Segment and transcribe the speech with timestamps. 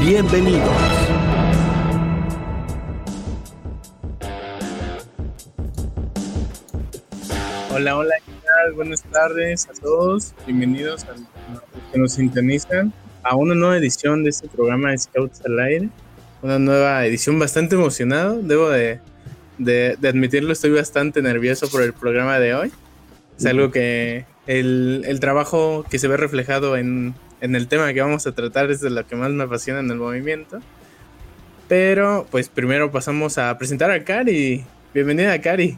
[0.00, 0.68] Bienvenidos.
[7.72, 8.72] Hola, hola, ¿qué tal?
[8.74, 10.34] Buenas tardes a todos.
[10.46, 12.92] Bienvenidos a los que nos sintonizan
[13.22, 15.88] a una nueva edición de este programa de Scouts al Aire.
[16.42, 18.40] Una nueva edición bastante emocionado.
[18.42, 19.00] Debo de,
[19.58, 22.72] de, de admitirlo, estoy bastante nervioso por el programa de hoy.
[23.38, 28.00] Es algo que el, el trabajo que se ve reflejado en, en el tema que
[28.00, 30.60] vamos a tratar es de lo que más me apasiona en el movimiento.
[31.66, 34.64] Pero pues primero pasamos a presentar a Cari.
[34.94, 35.76] Bienvenida Cari.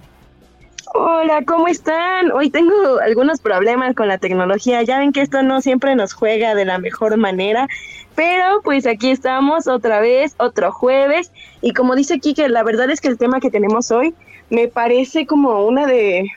[0.93, 2.31] Hola, ¿cómo están?
[2.33, 4.83] Hoy tengo algunos problemas con la tecnología.
[4.83, 7.67] Ya ven que esto no siempre nos juega de la mejor manera.
[8.15, 11.33] Pero pues aquí estamos otra vez, otro jueves.
[11.63, 14.15] Y como dice Kike, la verdad es que el tema que tenemos hoy
[14.51, 16.31] me parece como una de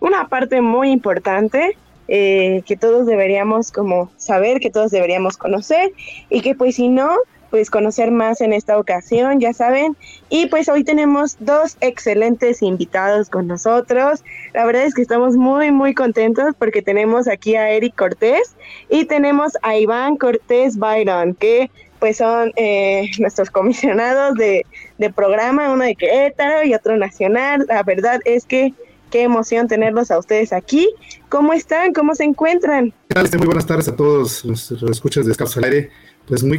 [0.00, 1.74] una parte muy importante
[2.14, 5.92] eh, que todos deberíamos como saber, que todos deberíamos conocer
[6.28, 7.16] y que pues si no,
[7.48, 9.96] pues conocer más en esta ocasión, ya saben.
[10.28, 14.22] Y pues hoy tenemos dos excelentes invitados con nosotros.
[14.52, 18.56] La verdad es que estamos muy, muy contentos porque tenemos aquí a Eric Cortés
[18.90, 24.66] y tenemos a Iván Cortés Byron, que pues son eh, nuestros comisionados de,
[24.98, 27.64] de programa, uno de Querétaro y otro nacional.
[27.68, 28.74] La verdad es que
[29.12, 30.88] qué emoción tenerlos a ustedes aquí.
[31.28, 31.92] ¿Cómo están?
[31.92, 32.92] ¿Cómo se encuentran?
[33.36, 35.90] Muy buenas tardes a todos los escuchas de Escasos al Aire.
[36.26, 36.58] Pues muy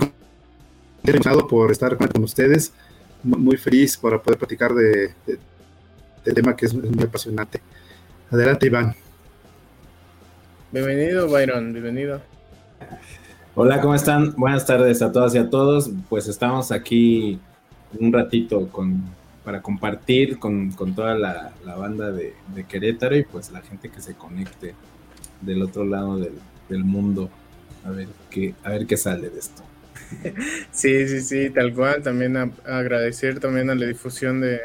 [1.03, 2.71] emocionado por estar con ustedes,
[3.23, 5.39] muy feliz para poder platicar de, de,
[6.23, 7.59] de tema que es muy apasionante.
[8.29, 8.95] Adelante, Iván.
[10.71, 12.21] Bienvenido, Byron, bienvenido.
[13.55, 14.35] Hola, ¿cómo están?
[14.35, 15.89] Buenas tardes a todas y a todos.
[16.07, 17.39] Pues estamos aquí
[17.99, 19.03] un ratito con,
[19.43, 22.33] para compartir con, con toda la, la banda de,
[22.67, 24.73] Querétaro y pues la gente que se conecte
[25.41, 26.33] del otro lado del,
[26.69, 27.29] del mundo
[27.83, 29.63] a ver qué a ver qué sale de esto.
[30.71, 32.01] Sí, sí, sí, tal cual.
[32.01, 34.61] También a, agradecer también a la difusión de,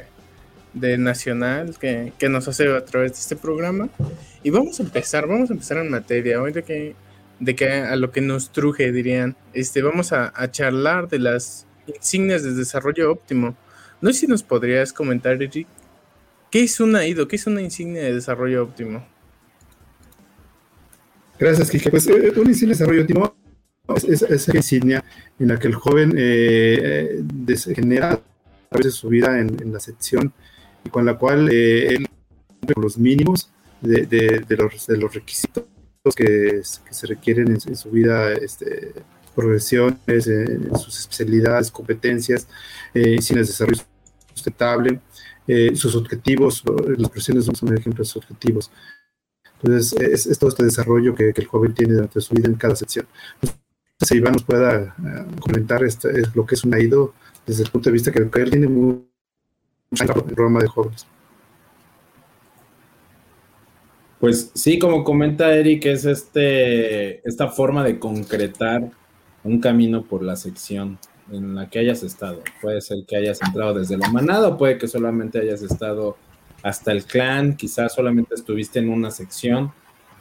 [0.74, 3.88] de Nacional que, que, nos hace a través de este programa.
[4.42, 6.40] Y vamos a empezar, vamos a empezar en materia.
[6.40, 6.94] Hoy de que,
[7.40, 12.42] de que a lo que nos truje, dirían, este, vamos a charlar de las insignias
[12.42, 13.56] de desarrollo óptimo.
[14.00, 15.66] No sé si nos podrías comentar, Eric,
[16.50, 17.26] ¿qué es una IDO?
[17.26, 19.04] ¿Qué es una insignia de desarrollo óptimo?
[21.38, 21.90] Gracias, Kike.
[21.90, 23.34] Pues eh, una insignia de desarrollo óptimo
[23.96, 25.04] es esa insignia
[25.38, 27.24] en la que el joven eh,
[27.74, 28.20] genera
[28.70, 30.32] a de su vida en, la sección
[30.84, 32.06] y con la cual eh, él
[32.60, 35.64] cumple los mínimos de, los, requisitos
[36.14, 38.92] que, que se requieren en, en, su vida, este,
[39.38, 42.48] progresiones, en sus especialidades, competencias,
[42.92, 43.82] eh, insignias de desarrollo
[44.34, 45.00] sustentable,
[45.46, 46.64] eh, sus objetivos,
[46.96, 48.70] las presiones son un ejemplo de sus objetivos.
[49.62, 52.74] Entonces, es, es todo este desarrollo que, el joven tiene durante su vida en cada
[52.74, 53.06] sección.
[54.00, 54.96] Si Iván nos pueda
[55.40, 57.14] comentar este, lo que es un AIDO
[57.46, 59.06] desde el punto de vista que, él tiene mucho
[60.34, 61.06] programa de jóvenes.
[64.18, 68.90] Pues sí, como comenta Eric, es este, esta forma de concretar
[69.48, 70.98] un camino por la sección
[71.32, 72.42] en la que hayas estado.
[72.60, 76.16] Puede ser que hayas entrado desde la manada puede que solamente hayas estado
[76.62, 79.72] hasta el clan, quizás solamente estuviste en una sección,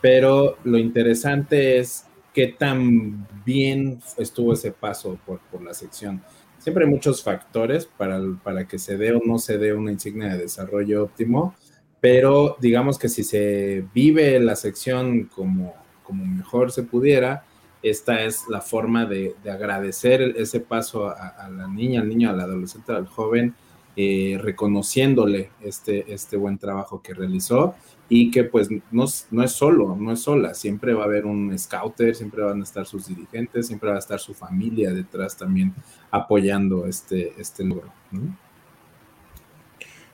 [0.02, 6.22] pero lo interesante es qué tan bien estuvo ese paso por, por la sección.
[6.60, 10.30] Siempre hay muchos factores para, para que se dé o no se dé una insignia
[10.30, 11.56] de desarrollo óptimo,
[12.00, 15.74] pero digamos que si se vive la sección como,
[16.04, 17.46] como mejor se pudiera,
[17.90, 22.40] esta es la forma de, de agradecer ese paso a, la niña, al niño, al
[22.40, 23.56] adolescente, al joven,
[23.96, 27.76] eh, reconociéndole este, este buen trabajo que realizó
[28.10, 31.58] y que pues no, no, es solo, no es sola, siempre va a haber un
[31.58, 35.74] scouter, siempre van a estar sus dirigentes, siempre va a estar su familia detrás también
[36.12, 37.92] apoyando este, este logro.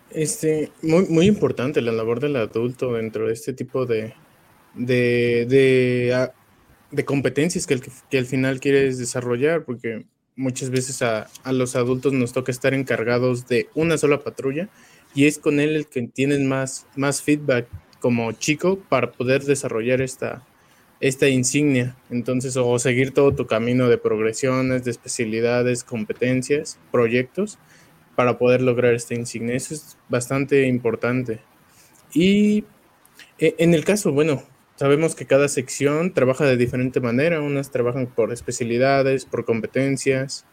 [0.10, 4.14] Este, muy, muy importante la labor del adulto dentro de este tipo de,
[4.76, 6.30] de, de,
[6.94, 10.06] de competencias que, el, que al final quieres desarrollar, porque
[10.36, 14.69] muchas veces a, a, los adultos nos toca estar encargados de una sola patrulla
[15.16, 17.68] y es con él el que tienes más, más feedback
[18.00, 20.45] como chico para poder desarrollar esta,
[21.00, 21.95] esta insignia.
[22.10, 27.60] Entonces, o seguir todo tu camino de progresiones, de especialidades, competencias, proyectos,
[28.16, 29.56] para poder lograr esta insignia.
[29.56, 31.40] Eso es bastante importante.
[32.13, 32.66] Y
[33.40, 34.44] e, en el caso, bueno,
[34.75, 37.42] sabemos que cada sección trabaja de diferente manera.
[37.42, 40.46] Unas trabajan por especialidades, por competencias.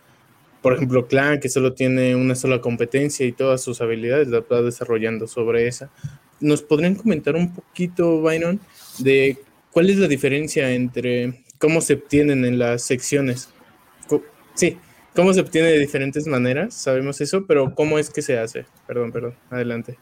[0.62, 4.62] Por ejemplo, Clan, que solo tiene una sola competencia y todas sus habilidades las va
[4.62, 5.90] desarrollando sobre esa.
[6.40, 8.61] ¿Nos podrían comentar un poquito, Byron,
[8.99, 9.38] de
[9.72, 13.50] ¿Cuál es la diferencia entre cómo se obtienen en las secciones?
[14.55, 14.76] Sí,
[15.14, 18.66] cómo se obtiene de diferentes maneras, sabemos eso, pero ¿cómo es que se hace?
[18.88, 19.96] Perdón, perdón, adelante.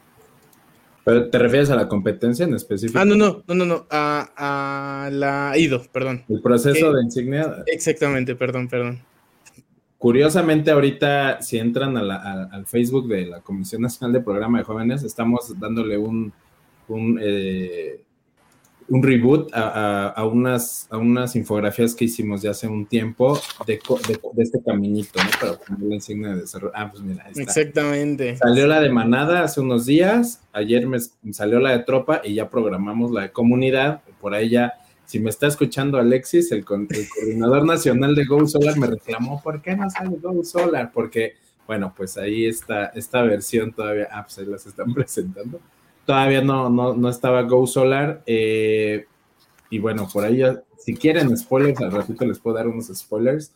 [1.09, 2.99] ¿Pero te refieres a la competencia en específico?
[2.99, 6.23] Ah, no, no, no, no, no, a, la IDO, perdón.
[6.29, 7.63] El proceso eh, de insignia.
[7.65, 8.99] Exactamente, perdón, perdón.
[9.97, 15.59] Curiosamente, ahorita, si entran al Facebook de la Comisión Nacional de Programa de Jóvenes, estamos
[15.59, 16.31] dándole un,
[16.89, 18.03] un eh,
[18.89, 23.79] un reboot a, unas, a unas infografías que hicimos ya hace un tiempo de,
[24.37, 25.29] este caminito, ¿no?
[25.39, 26.73] Para poner la insignia de desarrollo.
[26.75, 27.41] Ah, pues mira, ahí está.
[27.43, 28.37] Exactamente.
[28.37, 30.99] Salió la de manada hace unos días, ayer me
[31.31, 34.01] salió la de tropa y ya programamos la de comunidad.
[34.19, 34.73] Por ahí ya,
[35.05, 39.61] si me está escuchando Alexis, el, el coordinador nacional de Go Solar me reclamó, ¿por
[39.61, 40.91] qué no sale Go Solar?
[40.91, 41.35] Porque,
[41.67, 45.59] bueno, pues ahí está esta versión todavía, ah, pues ahí las están presentando
[46.09, 48.23] todavía no, no, estaba Go Solar.
[48.25, 49.05] Eh,
[49.69, 50.41] y bueno, por ahí,
[50.79, 53.51] si quieren spoilers, al ratito les puedo dar unos spoilers.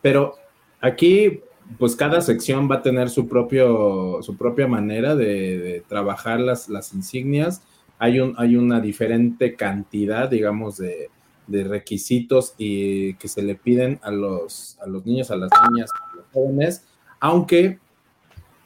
[0.00, 0.36] Pero
[0.80, 1.40] aquí,
[1.78, 6.94] pues cada sección va a tener su, propio, su propia manera de, trabajar las, las
[6.94, 7.60] insignias.
[7.98, 11.10] Hay, un, hay una diferente cantidad, digamos, de,
[11.46, 15.90] de requisitos y que se le piden a los, a los niños, a las niñas,
[15.92, 16.86] a los jóvenes,
[17.20, 17.80] aunque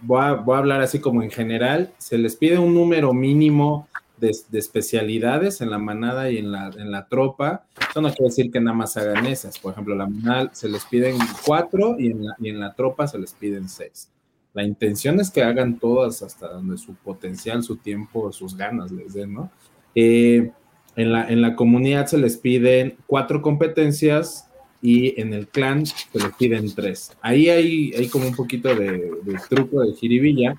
[0.03, 3.89] voy a, hablar así como en general, se les pide un número mínimo
[4.19, 7.65] de, especialidades en la manada y en la, en la tropa.
[7.91, 9.59] Eso no quiere decir que nada más hagan esas.
[9.59, 11.17] Por ejemplo, la manada se les piden
[11.47, 14.11] cuatro y en la, y en la tropa se les piden seis.
[14.55, 19.15] La intención es que hagan todas hasta donde su potencial, su tiempo, sus ganas les
[19.15, 19.51] den, ¿no?
[19.95, 20.53] Eh,
[20.95, 24.49] en, la, en la comunidad se les piden cuatro competencias
[24.83, 27.17] y en el clan se le piden tres.
[27.23, 29.13] Ahí hay, hay como un poquito de,
[29.49, 30.57] truco de jiribilla,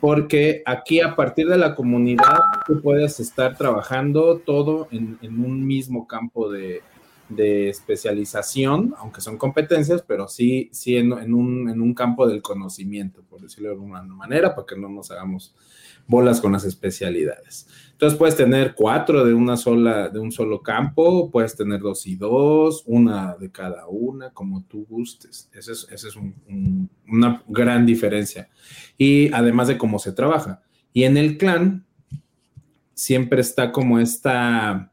[0.00, 6.06] porque aquí a partir de la comunidad tú puedes estar trabajando todo en, un mismo
[6.06, 6.82] campo de,
[7.36, 13.40] especialización, aunque son competencias, pero sí, sí en, un, en un campo del conocimiento, por
[13.40, 15.54] decirlo de alguna manera, para que no nos hagamos
[16.06, 17.66] bolas con las especialidades.
[17.92, 22.16] Entonces puedes tener cuatro de una sola, de un solo campo, puedes tener dos y
[22.16, 25.48] dos, una de cada una, como tú gustes.
[25.54, 26.14] Esa es, ese es
[27.08, 28.48] una gran diferencia.
[28.98, 30.62] Y además de cómo se trabaja.
[30.92, 31.86] Y en el clan
[32.94, 34.92] siempre está como esta,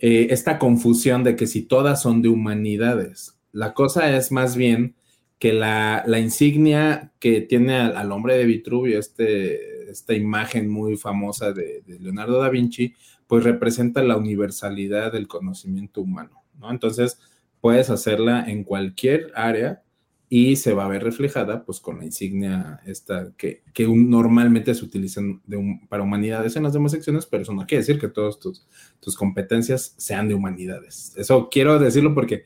[0.00, 3.38] eh, esta confusión de que si todas son de humanidades.
[3.52, 4.96] La cosa es más bien
[5.38, 11.82] que la, insignia que tiene al, hombre de Vitruvio, este, esta imagen muy famosa de,
[11.86, 12.94] Leonardo da Vinci,
[13.26, 16.70] pues representa la universalidad del conocimiento humano, ¿no?
[16.70, 17.18] Entonces,
[17.60, 19.82] puedes hacerla en cualquier área
[20.32, 25.42] y se va a ver reflejada pues con la insignia esta que, normalmente se utilizan
[25.88, 28.64] para humanidades en las demás secciones, pero eso no quiere decir que todas tus,
[29.00, 31.12] tus competencias sean de humanidades.
[31.16, 32.44] Eso quiero decirlo porque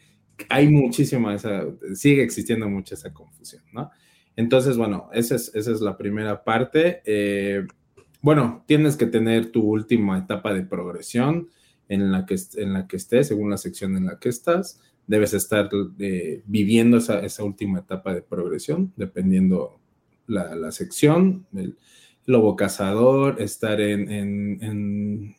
[0.49, 3.91] hay muchísima esa, sigue existiendo mucha esa confusión, ¿no?
[4.35, 7.03] Entonces, bueno, esa es, esa es la primera parte.
[7.05, 7.67] Eh,
[8.23, 11.51] bueno, tienes que tener tu última etapa de progresión
[11.89, 14.81] en la que, en la que estés, según la sección en la que estás.
[15.07, 15.69] Debes estar
[15.99, 19.79] eh, viviendo esa, esa, última etapa de progresión, dependiendo
[20.27, 21.77] la, la sección, el
[22.27, 25.37] lobo cazador, estar en, en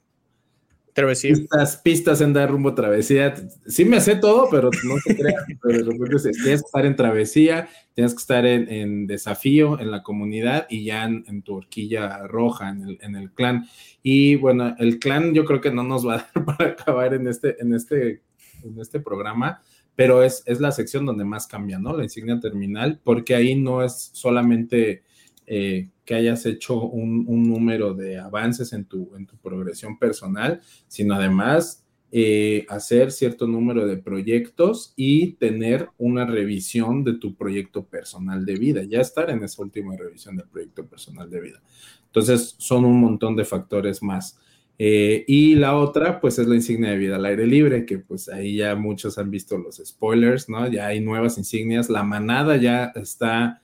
[0.95, 1.33] Travesía.
[1.33, 3.35] Pistas, pistas en dar rumbo travesía.
[3.67, 5.43] Sí me sé todo, pero no te creas.
[6.41, 11.03] tienes que estar en travesía, tienes que estar en, desafío en la comunidad y ya
[11.03, 13.67] en, tu horquilla roja, en el, en el, clan.
[14.03, 17.27] Y bueno, el clan yo creo que no nos va a dar para acabar en
[17.27, 18.21] este, en este,
[18.65, 19.61] en este programa,
[19.95, 21.95] pero es, es la sección donde más cambia, ¿no?
[21.95, 25.03] La insignia terminal, porque ahí no es solamente
[25.47, 31.15] eh, que hayas hecho un, número de avances en tu, en tu progresión personal, sino
[31.15, 38.45] además eh, hacer cierto número de proyectos y tener una revisión de tu proyecto personal
[38.45, 41.61] de vida, ya estar en esa última revisión del proyecto personal de vida.
[42.05, 44.39] Entonces, son un montón de factores más.
[44.77, 48.29] Eh, y la otra, pues es la insignia de vida al aire libre, que pues
[48.29, 50.67] ahí ya muchos han visto los spoilers, ¿no?
[50.69, 53.61] Ya hay nuevas insignias, la manada ya está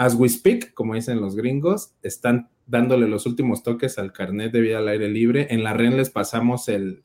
[0.00, 4.62] as we speak, como dicen los gringos, están dándole los últimos toques al carnet de
[4.62, 5.48] vida al aire libre.
[5.50, 7.02] En la REN les pasamos el,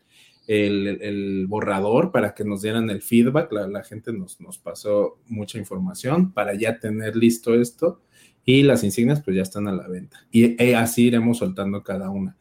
[0.47, 3.51] el, borrador para que nos dieran el feedback.
[3.51, 8.01] La, gente nos, nos, pasó mucha información para ya tener listo esto
[8.45, 10.19] y las insignias pues ya están a la venta.
[10.31, 12.37] Y, y así iremos soltando cada una.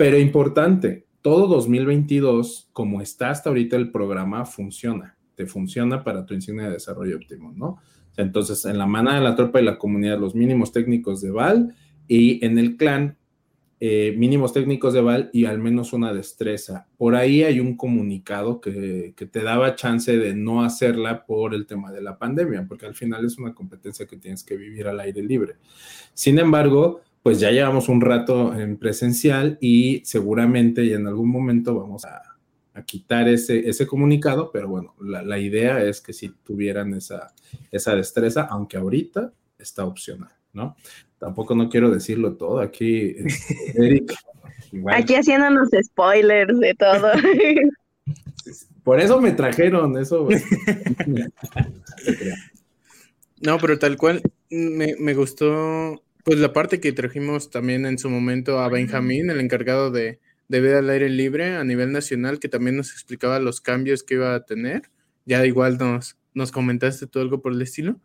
[0.00, 5.18] Pero importante, todo 2022, como está hasta ahorita el programa, funciona.
[5.34, 7.76] Te funciona para tu insignia de desarrollo óptimo, ¿no?
[8.16, 11.74] Entonces, en la mana de la tropa y la comunidad, los mínimos técnicos de Val
[12.08, 13.18] y en el clan,
[13.78, 16.86] eh, mínimos técnicos de Val y al menos una destreza.
[16.96, 21.66] Por ahí hay un comunicado que, que, te daba chance de no hacerla por el
[21.66, 24.98] tema de la pandemia, porque al final es una competencia que tienes que vivir al
[24.98, 25.56] aire libre.
[26.14, 31.74] Sin embargo, pues ya llevamos un rato en presencial y seguramente y en algún momento
[31.74, 32.22] vamos a,
[32.86, 37.34] quitar ese, ese comunicado, pero bueno, la, idea es que si tuvieran esa,
[37.70, 40.76] esa destreza, aunque ahorita está opcional, ¿no?
[41.18, 44.14] Tampoco no quiero decirlo todo, aquí este, Eric.
[44.94, 47.10] Aquí haciéndonos spoilers de todo.
[48.82, 50.26] Por eso me trajeron, eso.
[53.42, 58.10] no, pero tal cual, me, me gustó pues la parte que trajimos también en su
[58.10, 62.48] momento a Benjamín, el encargado de, de vida al aire libre a nivel nacional, que
[62.48, 64.90] también nos explicaba los cambios que iba a tener.
[65.24, 68.00] Ya igual nos, nos comentaste todo algo por el estilo.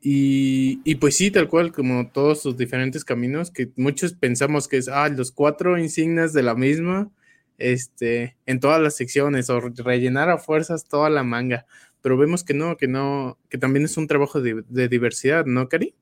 [0.00, 4.76] Y, y, pues sí, tal cual, como todos sus diferentes caminos, que muchos pensamos que
[4.76, 7.10] es, ah, los cuatro insignias de la misma,
[7.58, 11.64] este, en todas las secciones, o rellenar a fuerzas toda la manga.
[12.02, 15.68] Pero vemos que no, que no, que también es un trabajo de, de diversidad, ¿no,
[15.68, 15.94] Cari?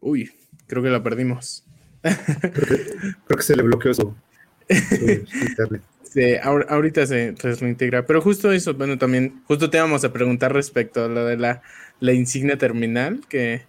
[0.00, 0.30] Uy,
[0.66, 1.64] creo que la perdimos.
[2.02, 4.14] Creo que, se le bloqueó su,
[4.70, 5.82] internet.
[6.02, 8.06] Sí, ahorita se, reintegra.
[8.06, 11.62] Pero justo eso, bueno, también, justo te vamos a preguntar respecto a lo de la,
[12.00, 13.62] la insignia terminal que,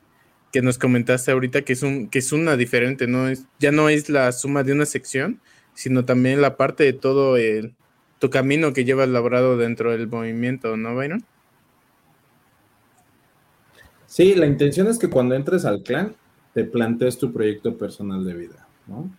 [0.54, 3.28] que, nos comentaste ahorita, que es un, que es una diferente, ¿no?
[3.28, 5.42] Es, ya no es la suma de una sección,
[5.74, 7.74] sino también la parte de todo el
[8.20, 11.26] tu camino que llevas labrado dentro del movimiento, ¿no, Byron?
[14.06, 16.16] Sí, la intención es que cuando entres al clan
[16.54, 19.10] te plantees tu proyecto personal de vida, ¿no?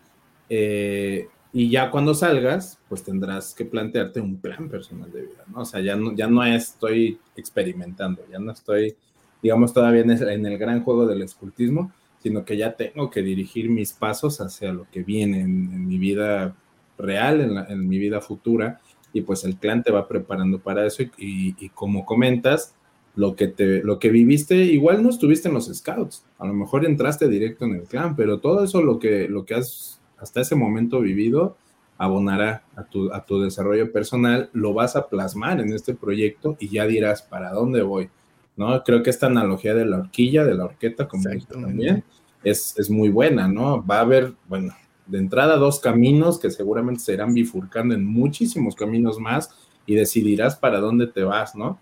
[0.49, 5.61] Eh, y ya cuando salgas, pues tendrás que plantearte un plan personal de vida, ¿no?
[5.61, 8.97] O sea, ya no, ya no estoy experimentando, ya no estoy,
[9.43, 13.93] digamos, todavía en el, gran juego del escultismo, sino que ya tengo que dirigir mis
[13.93, 16.55] pasos hacia lo que viene en, mi vida
[16.97, 18.81] real, en, mi vida futura,
[19.12, 22.75] y pues el clan te va preparando para eso y como comentas,
[23.14, 26.85] lo que te, lo que viviste, igual no estuviste en los scouts, a lo mejor
[26.85, 30.54] entraste directo en el clan, pero todo eso lo que, lo que has hasta ese
[30.54, 31.57] momento vivido
[31.99, 36.69] abonará a tu, a tu desarrollo personal, lo vas a plasmar en este proyecto y
[36.69, 38.09] ya dirás para dónde voy,
[38.57, 38.83] ¿no?
[38.83, 42.02] Creo que esta analogía de la horquilla, de la horqueta, como también,
[42.42, 43.85] es, es muy buena, ¿no?
[43.85, 44.75] Va a haber, bueno,
[45.07, 49.50] de entrada dos caminos que seguramente se irán bifurcando en muchísimos caminos más
[49.87, 51.78] y decidirás para dónde te vas, ¿no?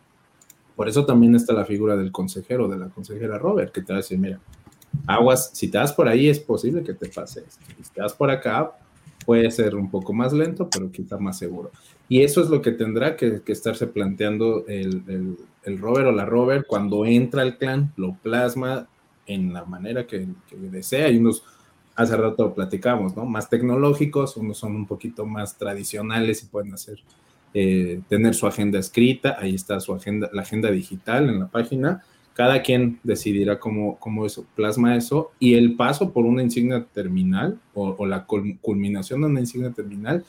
[0.81, 3.99] Por eso también está la figura del consejero, de la consejera Robert, que te va
[3.99, 4.41] a decir, mira,
[5.07, 7.63] aguas, si te das por ahí es posible que te pase esto.
[7.83, 8.73] Si te das por acá,
[9.27, 11.71] puede ser un poco más lento, pero quizá más seguro.
[12.09, 16.65] Y eso es lo que tendrá que, estarse planteando el, el, Robert o la Robert
[16.67, 18.89] cuando entra al clan, lo plasma
[19.27, 21.11] en la manera que, que desea.
[21.11, 21.43] Y unos,
[21.95, 23.27] hace rato platicamos, ¿no?
[23.27, 27.01] Más tecnológicos, unos son un poquito más tradicionales y pueden hacer
[27.53, 32.03] eh, tener su agenda escrita, ahí está su agenda, la agenda digital en la página.
[32.33, 37.59] Cada quien decidirá cómo, cómo eso, plasma eso y el paso por una insignia terminal
[37.75, 40.25] o, la culminación de una insignia terminal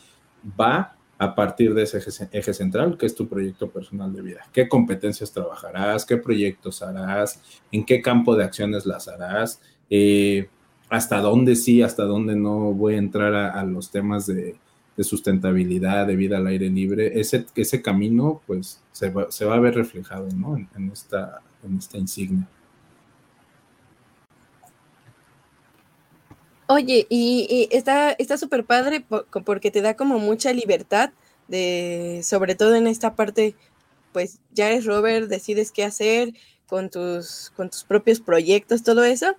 [0.60, 2.00] va a partir de ese
[2.32, 4.42] eje, central, que es tu proyecto personal de vida.
[4.52, 6.04] ¿Qué competencias trabajarás?
[6.04, 7.40] ¿Qué proyectos harás?
[7.72, 9.62] ¿En qué campo de acciones las harás?
[9.92, 10.50] Eh,
[10.90, 14.58] ¿Hasta dónde sí, hasta dónde no voy a entrar a los temas de,
[14.98, 19.76] de sustentabilidad, de vida al aire libre, ese, ese camino pues se va, a ver
[19.76, 22.48] reflejado en, esta, en esta insignia.
[26.68, 29.06] Oye, y, está súper padre
[29.46, 31.12] porque te da como mucha libertad
[31.48, 33.56] de, sobre todo en esta parte,
[34.14, 36.34] pues ya eres Robert, decides qué hacer
[36.68, 39.36] con tus, con tus propios proyectos, todo eso.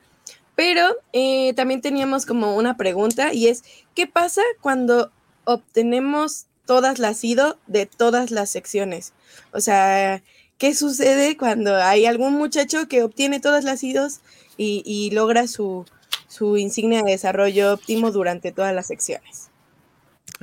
[0.54, 5.10] Pero eh, también teníamos como una pregunta y es, ¿qué pasa cuando
[5.44, 9.12] obtenemos todas las IDO de todas las secciones.
[9.52, 10.22] O sea,
[10.58, 14.20] ¿qué sucede cuando hay algún muchacho que obtiene todas las IDOs
[14.56, 15.84] y, logra su,
[16.28, 19.50] su, insignia de desarrollo óptimo durante todas las secciones?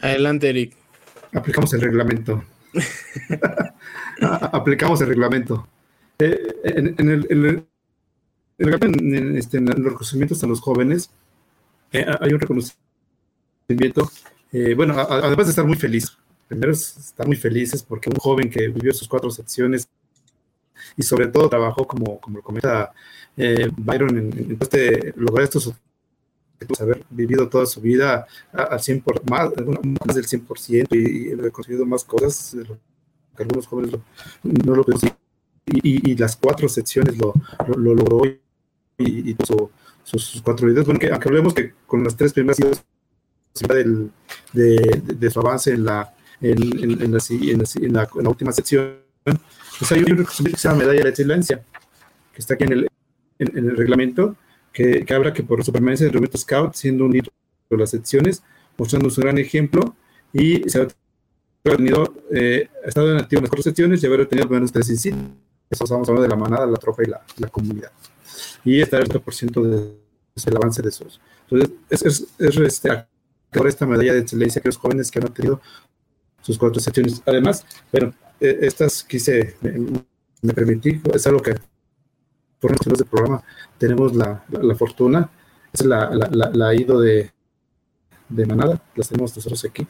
[0.02, 0.76] Adelante, Eric.
[1.34, 2.44] Aplicamos el reglamento.
[4.22, 5.68] Aplicamos el reglamento.
[6.20, 7.66] Eh, en, el,
[8.60, 11.12] en, este, en, los reconocimientos a los jóvenes,
[11.94, 14.12] eh, hay un reconocimiento,
[14.52, 18.68] eh, bueno, además de estar muy feliz, primero estar muy felices porque un joven que
[18.68, 19.88] vivió sus cuatro secciones
[20.98, 22.92] y sobre todo trabajó como, como lo comenta
[23.38, 25.74] eh, Byron en, este, lograr estos
[26.80, 29.50] haber vivido toda su vida al 100 por, más,
[30.06, 32.78] más del 100% y, y haber conseguido más cosas de lo
[33.38, 33.96] que algunos jóvenes
[34.44, 35.16] no lo consiguen
[35.66, 37.34] y, y, las cuatro secciones lo,
[37.68, 39.38] lo, logró y, y
[40.04, 40.86] sus, cuatro videos.
[40.86, 42.58] Bueno, que, aunque hablemos que con las tres primeras
[43.68, 44.12] del,
[44.54, 48.98] de, de, su avance en la, en, en, en, la, en, la, la última sección,
[49.24, 51.64] pues hay un que se llama Medalla de Excelencia,
[52.34, 52.90] que está aquí en el,
[53.40, 54.36] el reglamento,
[54.72, 57.32] que, que, habla que por su permanencia en el reglamento Scout, siendo un hito
[57.70, 58.44] de las secciones,
[58.78, 59.96] mostrando su gran ejemplo
[60.34, 60.88] y se ha
[61.64, 64.72] tenido, eh, ha estado en activo en las cuatro secciones y haber tenido al menos
[64.72, 64.90] tres.
[64.90, 67.92] Eso estamos hablando de la manada, la tropa y la, la comunidad.
[68.64, 69.94] Y está el 30% de,
[70.46, 71.20] el avance de esos.
[71.50, 73.06] Entonces, es, es, es este,
[73.52, 75.62] por esta medalla de excelencia que los jóvenes que han tenido
[76.42, 77.22] sus cuatro secciones.
[77.26, 79.56] Además, bueno, eh, estas quise,
[80.42, 81.56] me, permití, es algo que
[82.60, 83.44] por nosotros del programa
[83.78, 85.30] tenemos la, la, fortuna,
[85.72, 87.32] es la, la, la, ido de,
[88.28, 89.88] de manada, las tenemos nosotros aquí.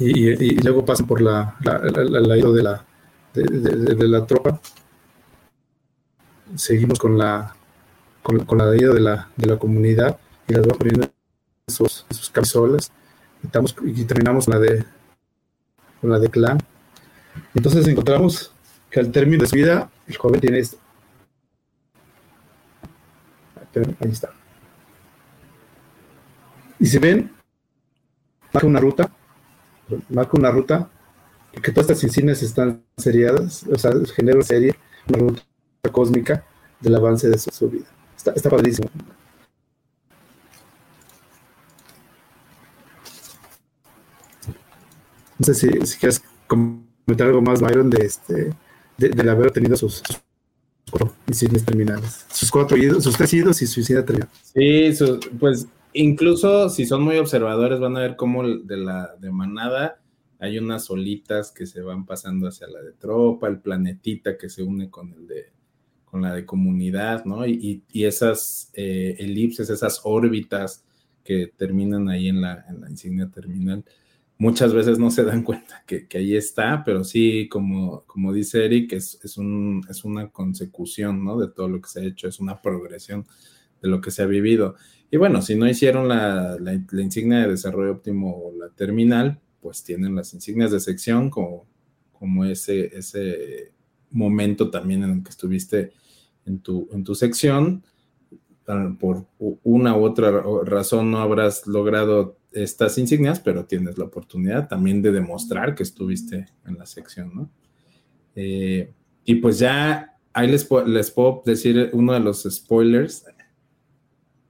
[0.00, 2.84] Y, luego pasan por la, la, ido de la,
[3.34, 4.60] de, de, de, la tropa.
[6.54, 7.54] Seguimos con la
[8.22, 12.06] con, con la ido de la, de la comunidad y las va poniendo en sus,
[12.08, 12.90] en sus camisolas.
[13.44, 14.84] Estamos, y terminamos con la de
[16.00, 16.58] con la de clan.
[17.54, 18.52] Entonces encontramos
[18.90, 20.78] que al término de su vida, el joven tiene esto.
[24.00, 24.30] Ahí está.
[26.80, 27.30] Y si ven,
[28.52, 29.10] marca una ruta,
[30.08, 30.90] marca una ruta,
[31.62, 34.76] que todas estas insignias están seriadas, o sea, genera serie,
[35.08, 35.42] una ruta
[35.92, 36.44] cósmica
[36.80, 37.86] del avance de su, su vida.
[38.16, 38.88] Está, está padrísimo.
[45.38, 45.68] No sé si,
[45.98, 48.52] quieres comentar algo más, Byron, de este
[48.98, 50.20] de, haber tenido sus, sus
[50.90, 51.14] cuatro
[51.64, 52.26] terminales.
[52.32, 54.28] Sus cuatro idos, sus tres idos y su insignia terminal.
[54.42, 54.90] Sí,
[55.38, 60.00] pues incluso si son muy observadores van a ver cómo de la de manada
[60.40, 64.62] hay unas olitas que se van pasando hacia la de tropa, el planetita que se
[64.62, 65.52] une con el de
[66.04, 67.46] con la de comunidad, ¿no?
[67.46, 70.82] Y, y esas eh, elipses, esas órbitas
[71.22, 73.84] que terminan ahí en la, en la insignia terminal
[74.38, 78.64] muchas veces no se dan cuenta que, que ahí está, pero sí, como, como dice
[78.64, 81.38] Eric, es, es, un, es una consecución ¿no?
[81.38, 83.26] de todo lo que se ha hecho, es una progresión
[83.82, 84.76] de lo que se ha vivido.
[85.10, 89.82] Y bueno, si no hicieron la, la, insignia de desarrollo óptimo o la terminal, pues
[89.82, 91.66] tienen las insignias de sección como,
[92.12, 93.72] como ese, ese
[94.10, 95.92] momento también en el que estuviste
[96.44, 97.84] en tu, en tu sección.
[99.00, 99.24] Por
[99.64, 105.10] una u otra razón no habrás logrado estas insignias, pero tienes la oportunidad también de
[105.10, 107.50] demostrar que estuviste en la sección, ¿no?
[108.34, 108.92] Eh,
[109.24, 113.24] y pues ya ahí les, les, puedo decir uno de los spoilers.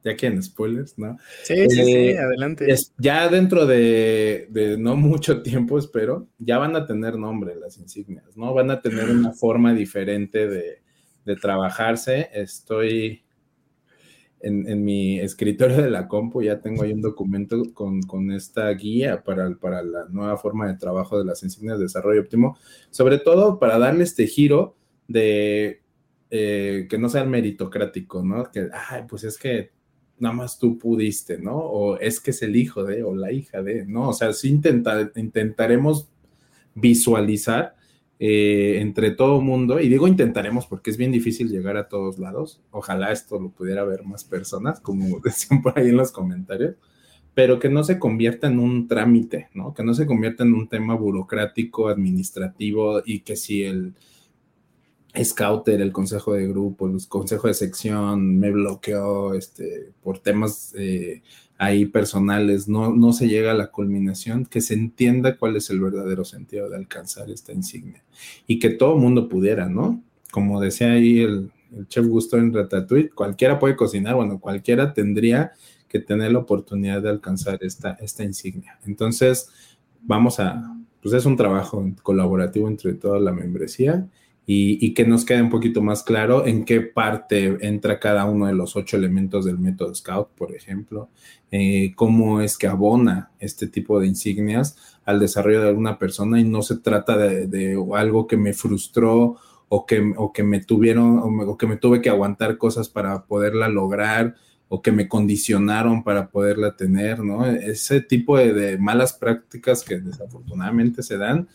[0.05, 1.17] Ya quieren spoilers, ¿no?
[1.45, 2.71] Sí, eh, sí, sí, adelante.
[2.71, 7.79] Es, ya dentro de, de, no mucho tiempo, espero, ya van a tener nombre las
[7.79, 8.53] insignias, ¿no?
[8.53, 10.83] Van a tener una forma diferente de,
[11.25, 12.31] de trabajarse.
[12.33, 13.23] Estoy
[14.41, 18.69] en, en, mi escritorio de la compu ya tengo ahí un documento con, con esta
[18.71, 22.57] guía para, para, la nueva forma de trabajo de las insignias de desarrollo óptimo,
[22.91, 24.77] sobre todo para darle este giro
[25.09, 25.83] de
[26.31, 28.51] eh, que no sea meritocrático, ¿no?
[28.53, 29.71] Que, ay, pues es que
[30.19, 31.57] nada más tú pudiste, ¿no?
[31.57, 34.11] O es que es el hijo de, o la hija de, ¿no?
[34.11, 36.09] O sea, sí intenta, intentaremos
[36.75, 37.78] visualizar
[38.21, 42.61] eh, entre todo mundo, y digo intentaremos porque es bien difícil llegar a todos lados,
[42.73, 46.75] ojalá esto lo pudiera ver más personas, como decían por ahí en los comentarios,
[47.35, 49.73] pero que no se convierta en un trámite, ¿no?
[49.73, 53.95] Que no se convierta en un tema burocrático, administrativo, y que si el
[55.23, 60.75] scouter, el consejo de grupo, el consejo de sección me bloqueó este, por temas...
[60.77, 61.23] Eh,
[61.59, 65.81] ahí personales, no, no se llega a la culminación, que se entienda cuál es el
[65.81, 68.05] verdadero sentido de alcanzar esta insignia
[68.47, 70.03] y que todo mundo pudiera, ¿no?
[70.31, 75.53] Como decía ahí el, el chef Gusto en Ratatouille, cualquiera puede cocinar, bueno, cualquiera tendría
[75.89, 78.79] que tener la oportunidad de alcanzar esta, esta insignia.
[78.87, 79.51] Entonces,
[80.03, 84.07] vamos a, pues es un trabajo colaborativo entre toda la membresía
[84.51, 88.55] y, que nos quede un poquito más claro en qué parte entra cada uno de
[88.55, 91.11] los ocho elementos del método Scout, por ejemplo,
[91.51, 96.45] eh, cómo es que abona este tipo de insignias al desarrollo de alguna persona y
[96.45, 99.37] no se trata de, algo que me frustró
[99.69, 103.69] o que, o que me tuvieron o, que me tuve que aguantar cosas para poderla
[103.69, 104.35] lograr.
[104.71, 107.47] o que me condicionaron para poderla tener, ¿no?
[107.47, 111.49] Ese tipo de, malas prácticas que desafortunadamente se dan,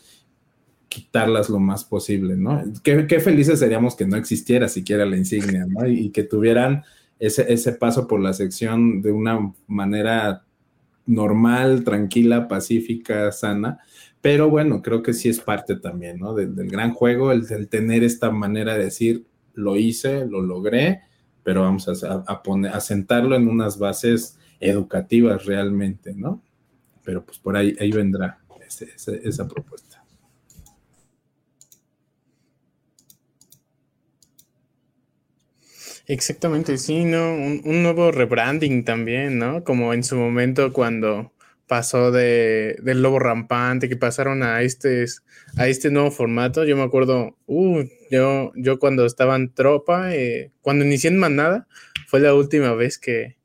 [0.93, 2.63] quitarlas lo más posible, ¿no?
[2.83, 5.87] Qué, felices seríamos que no existiera siquiera la insignia, ¿no?
[5.87, 6.83] Y, que tuvieran
[7.17, 10.43] ese, ese paso por la sección de una manera
[11.07, 13.79] normal, tranquila, pacífica, sana.
[14.21, 16.35] Pero bueno, creo que sí es parte también, ¿no?
[16.35, 19.25] Del, gran juego, el, tener esta manera de decir,
[19.55, 21.01] lo hice, lo logré,
[21.41, 26.43] pero vamos a, poner, a sentarlo en unas bases educativas realmente, ¿no?
[27.03, 28.39] Pero pues por ahí, ahí vendrá
[29.23, 29.92] esa propuesta.
[36.05, 37.33] Exactamente, sí, ¿no?
[37.33, 39.63] Un, un, nuevo rebranding también, ¿no?
[39.63, 41.31] Como en su momento cuando
[41.67, 45.05] pasó de, del lobo rampante, que pasaron a este,
[45.57, 46.65] a este nuevo formato.
[46.65, 51.67] Yo me acuerdo, uh, yo, yo cuando estaba en tropa, eh, cuando inicié en manada,
[52.07, 53.37] fue la última vez que,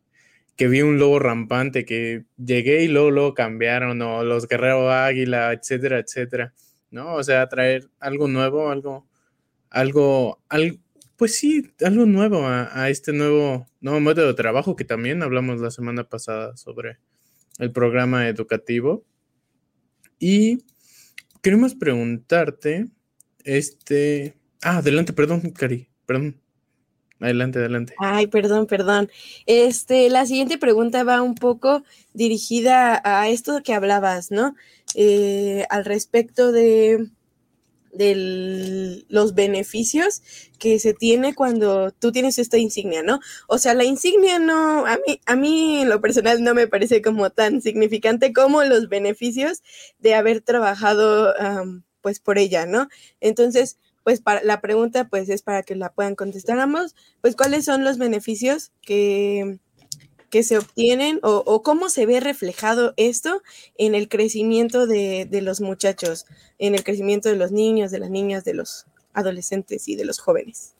[0.56, 5.52] que vi un lobo rampante, que llegué y luego, luego cambiaron, o los guerreros águila,
[5.52, 6.52] etcétera, etcétera,
[6.90, 7.14] ¿no?
[7.14, 9.06] O sea, traer algo nuevo, algo,
[9.70, 10.76] algo, algo
[11.18, 15.70] pues sí, algo nuevo a, este nuevo, nuevo método de trabajo que también hablamos la
[15.70, 16.98] semana pasada sobre,
[17.58, 19.04] el programa educativo.
[20.18, 20.64] Y
[21.42, 22.88] queremos preguntarte,
[23.44, 26.40] este, ah, adelante, perdón, Cari, perdón.
[27.20, 27.94] Adelante, adelante.
[27.98, 29.10] Ay, perdón, perdón.
[29.46, 31.82] Este, la siguiente pregunta va un poco
[32.14, 34.54] dirigida a esto que hablabas, ¿no?
[34.94, 37.08] Eh, al respecto de
[37.92, 40.22] de los beneficios
[40.58, 43.20] que se tiene cuando tú tienes esta insignia, ¿no?
[43.46, 47.02] O sea, la insignia no, a mí, a mí en lo personal no me parece
[47.02, 49.62] como tan significante como los beneficios
[49.98, 51.34] de haber trabajado
[52.00, 52.88] pues por ella, ¿no?
[53.20, 57.64] Entonces, pues para, la pregunta pues es para que la puedan contestar ambos, pues cuáles
[57.64, 59.58] son los beneficios que,
[60.30, 63.42] que se obtienen o, cómo se ve reflejado esto
[63.76, 66.26] en el crecimiento de, los muchachos,
[66.58, 70.18] en el crecimiento de los niños, de las niñas, de los adolescentes y de los
[70.18, 70.74] jóvenes.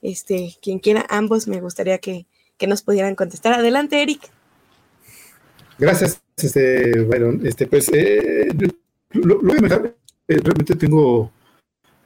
[0.00, 2.26] Este, quien quiera, ambos me gustaría que,
[2.66, 3.52] nos pudieran contestar.
[3.52, 4.20] Adelante, Eric.
[5.78, 8.48] Gracias, este, bueno, este, pues, eh,
[9.12, 9.94] lo, lo eh,
[10.26, 11.30] realmente tengo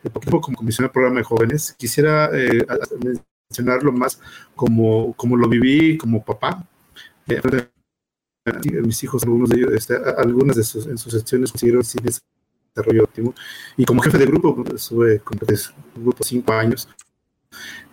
[0.05, 2.31] eh, como comisión del programa de jóvenes, quisiera
[3.49, 4.21] mencionarlo más
[4.55, 6.67] como, como lo viví como papá,
[8.85, 13.05] mis hijos, algunos de ellos, este, algunas de sus, en sus secciones consiguieron sin desarrollo
[13.05, 13.35] óptimo.
[13.77, 15.39] Y como jefe de grupo, pues, estuve con
[15.97, 16.89] un grupo cinco años.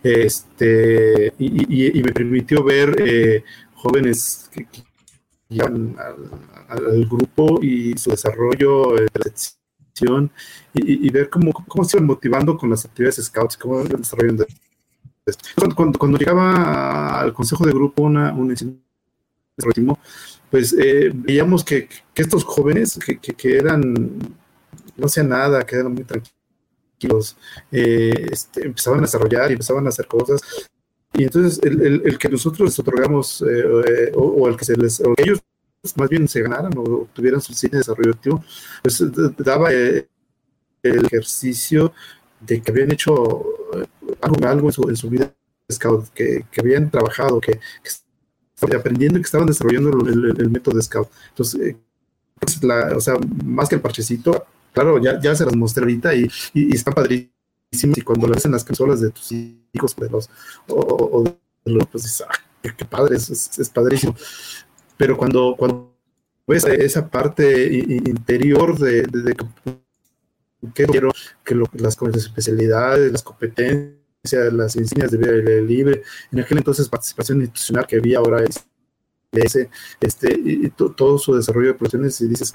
[0.01, 3.43] Este, y, me permitió ver eh,
[3.75, 4.65] jóvenes que,
[5.49, 5.95] llegan
[6.69, 10.31] al, grupo y su desarrollo, eh, de sección,
[10.73, 14.45] y, ver cómo, cómo se iban motivando con las actividades scouts, cómo iban desarrollando.
[15.75, 18.53] Cuando, cuando, llegaba al consejo de grupo una, una
[20.49, 22.99] pues eh, veíamos que, estos jóvenes
[23.37, 23.93] que, eran,
[24.97, 27.37] no hacían nada, que eran muy tranquilos,
[27.71, 30.41] eh, este, empezaban a desarrollar y empezaban a hacer cosas.
[31.13, 35.39] Y entonces el, que nosotros les otorgamos, eh, o, el que se les, o ellos
[35.95, 38.43] más bien se ganaran o tuvieran su cine de desarrollo activo,
[38.83, 39.01] pues
[39.37, 40.05] daba el
[40.83, 41.93] ejercicio
[42.41, 43.45] de que habían hecho
[44.21, 45.33] algo, algo en, su, en su vida
[45.71, 47.89] scout, que, habían trabajado, que, que
[48.75, 51.09] aprendiendo y que estaban desarrollando el, método de Scout.
[51.29, 51.77] Entonces, eh,
[52.39, 52.59] pues,
[52.95, 56.75] o sea, más que el parchecito, claro, ya, ya se las mostré ahorita y, y,
[56.75, 57.97] están padrísimos.
[57.97, 60.29] Y cuando lo ves en las consolas de tus hijos, de los,
[60.67, 64.15] o, de los, pues ah, qué, padre, es, es, padrísimo.
[64.97, 65.95] Pero cuando, cuando
[66.47, 69.35] ves esa parte interior de, de,
[70.73, 71.11] que quiero
[71.43, 73.98] que las especialidades, las competencias,
[74.51, 78.65] las insignias de vida libre, en aquel entonces participación institucional que había ahora es
[79.31, 79.69] ese,
[80.01, 82.51] este, y todo su desarrollo de profesiones y dices,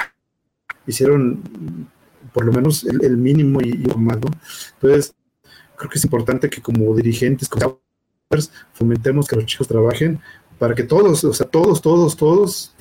[0.86, 1.88] hicieron
[2.32, 4.30] por lo menos el, mínimo y, y más, ¿no?
[4.74, 5.14] Entonces,
[5.76, 7.80] creo que es importante que como dirigentes, como
[8.72, 10.20] fomentemos que los chicos trabajen
[10.58, 12.74] para que todos, o sea, todos, todos, todos,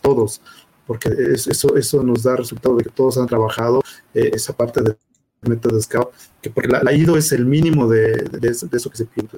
[0.00, 0.42] todos,
[0.86, 3.82] porque eso, eso nos da resultado de que todos han trabajado
[4.12, 4.96] eh, esa parte de
[5.42, 9.28] método Scout, que porque la, IDO es el mínimo de, de, eso, que se pide.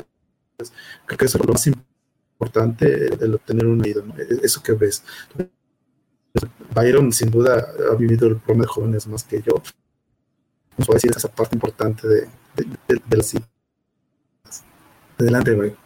[1.06, 5.04] creo que es lo más importante el obtener un IDO, e, eso que ves.
[6.74, 9.62] Byron sin duda ha vivido el problema de jóvenes más que yo.
[10.78, 12.20] Nos a decir esa parte importante de,
[12.56, 13.34] de, de las
[15.18, 15.76] Adelante, güey.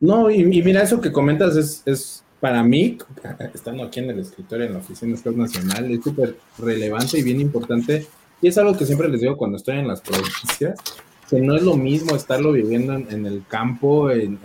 [0.00, 2.98] No, y, mira, eso que comentas es para mí,
[3.54, 7.40] estando aquí en el escritorio en la Oficina Scout Nacional, es súper relevante y bien
[7.40, 8.06] importante.
[8.42, 10.78] Y es algo que siempre les digo cuando estoy en las provincias.
[11.30, 14.38] que no es lo mismo estarlo viviendo en, el campo, en,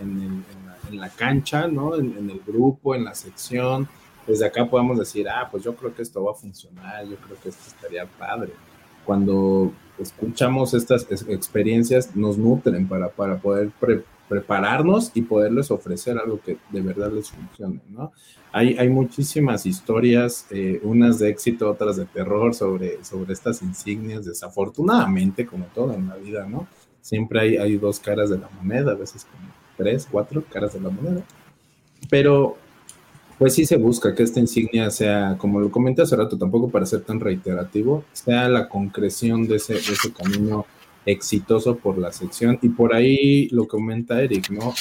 [0.92, 1.94] la, cancha, ¿no?
[1.94, 3.86] En, el grupo, en la sección.
[4.26, 7.36] Desde acá podemos decir, ah, pues yo creo que esto va a funcionar, yo creo
[7.42, 8.52] que esto estaría padre.
[9.04, 13.68] Cuando escuchamos estas experiencias, nos nutren para, para poder
[14.30, 18.12] prepararnos y poderles ofrecer algo que de verdad les funcione, ¿no?
[18.52, 24.24] Hay, hay muchísimas historias, eh, unas de éxito, otras de terror sobre, sobre estas insignias,
[24.24, 26.68] desafortunadamente, como todo en la vida, ¿no?
[27.00, 30.80] Siempre hay, hay dos caras de la moneda, a veces como tres, cuatro caras de
[30.80, 31.24] la moneda.
[32.08, 32.56] Pero,
[33.36, 36.86] pues sí se busca que esta insignia sea, como lo comenté hace rato, tampoco para
[36.86, 40.66] ser tan reiterativo, sea la concreción de ese, de ese camino
[41.06, 42.58] exitoso por la sección.
[42.62, 44.74] Y por ahí lo comenta Eric, ¿no?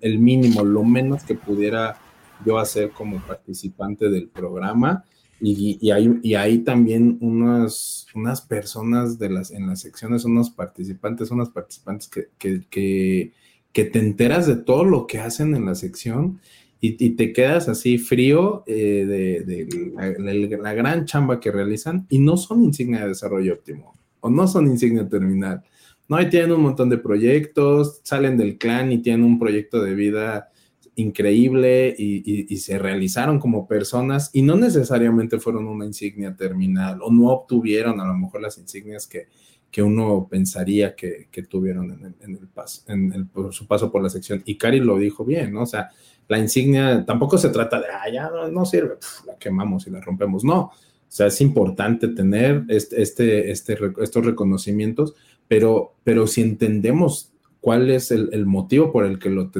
[0.00, 1.98] El, mínimo, lo menos que pudiera
[2.44, 5.04] yo hacer como participante del programa.
[5.40, 10.50] Y, y, hay, y hay también unas, unas personas de las, en las secciones, unos
[10.50, 13.32] participantes, unas participantes que, que,
[13.72, 16.38] que, te enteras de todo lo que hacen en la sección
[16.80, 22.62] y, te quedas así frío eh, de la, gran chamba que realizan y no son
[22.62, 25.62] insignia de desarrollo óptimo o no son insignia terminal.
[26.08, 29.94] No, y tienen un montón de proyectos, salen del clan y tienen un proyecto de
[29.94, 30.50] vida
[30.94, 37.28] increíble y, se realizaron como personas y no necesariamente fueron una insignia terminal o no
[37.28, 39.26] obtuvieron a lo mejor las insignias que,
[39.70, 44.42] que uno pensaría que, tuvieron en, el, paso, en su paso por la sección.
[44.44, 45.62] Y Cari lo dijo bien, ¿no?
[45.62, 45.90] O sea,
[46.28, 50.44] la insignia tampoco se trata de, ah, ya no, sirve, la quemamos y la rompemos.
[50.44, 50.72] No,
[51.12, 55.14] o sea, es importante tener este, este, este estos reconocimientos,
[55.46, 59.50] pero, pero si entendemos cuál es el, motivo por el que lo,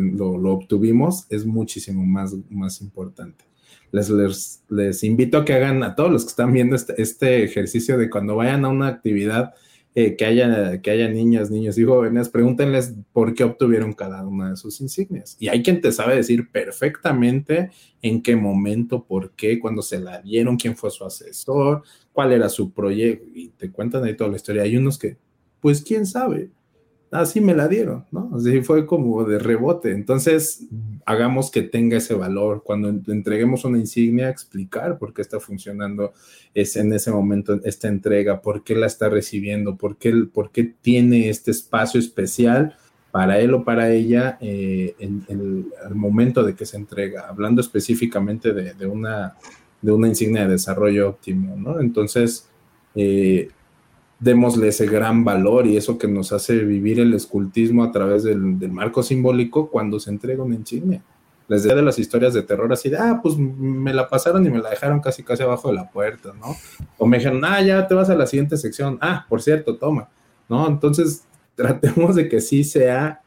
[0.51, 3.45] obtuvimos, es muchísimo más, más importante.
[3.91, 7.45] Les, les, les, invito a que hagan a todos los que están viendo este, este
[7.45, 9.53] ejercicio de cuando vayan a una actividad
[9.95, 14.51] eh, que, haya, que haya niñas, niños y jóvenes, pregúntenles por qué obtuvieron cada una
[14.51, 15.37] de sus insignias.
[15.39, 20.23] Y hay quien te sabe decir perfectamente en qué momento, por qué, cuando se la
[20.23, 24.37] dieron, quién fue su asesor, cuál era su proyecto, y te cuentan ahí toda la
[24.37, 24.63] historia.
[24.63, 25.19] Hay unos que,
[25.61, 26.51] pues quién sabe,
[27.13, 28.31] así me la dieron, ¿no?
[28.35, 29.93] Así fue como de rebote.
[29.93, 30.67] Entonces,
[31.05, 32.63] hagamos que tenga ese valor.
[32.65, 36.13] Cuando entreguemos una insignia, explicar por qué está funcionando
[36.55, 40.65] es en ese momento esta entrega, por qué la está recibiendo, por qué, por qué
[40.65, 42.77] tiene este espacio especial
[43.11, 48.55] para él o para ella eh, en, el momento de que se entrega, hablando específicamente
[48.55, 49.37] de, una,
[49.83, 51.79] de una insignia de desarrollo óptimo, ¿no?
[51.79, 52.49] Entonces,
[52.95, 53.51] eh,
[54.23, 58.39] démosle ese gran valor y eso que nos hace vivir el escultismo a través del,
[58.71, 61.03] marco simbólico cuando se entrega una insignia.
[61.49, 64.49] Les decía de las historias de terror así de, ah, pues me la pasaron y
[64.49, 66.55] me la dejaron casi casi abajo de la puerta, ¿no?
[66.99, 70.09] O me dijeron, ah, ya te vas a la siguiente sección, ah, por cierto, toma,
[70.49, 70.69] ¿no?
[70.69, 71.25] Entonces,
[71.57, 73.23] tratemos de que sí sea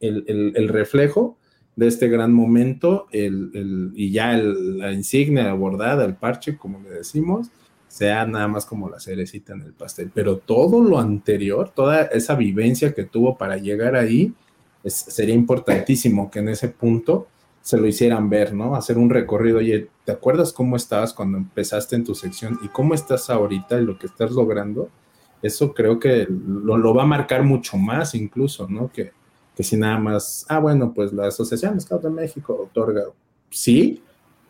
[0.00, 1.36] el, reflejo
[1.76, 7.50] de este gran momento el, y ya la insignia bordada, el parche, como le decimos,
[7.92, 12.34] sea nada más como la cerecita en el pastel, pero todo lo anterior, toda esa
[12.34, 14.32] vivencia que tuvo para llegar ahí,
[14.82, 17.26] sería importantísimo que en ese punto
[17.60, 18.74] se lo hicieran ver, ¿no?
[18.76, 22.94] Hacer un recorrido, oye, ¿te acuerdas cómo estabas cuando empezaste en tu sección y cómo
[22.94, 24.88] estás ahorita y lo que estás logrando?
[25.42, 28.90] Eso creo que lo, va a marcar mucho más incluso, ¿no?
[28.90, 29.12] Que,
[29.54, 33.02] que si nada más, ah, bueno, pues la Asociación Scout de México otorga,
[33.50, 34.02] sí,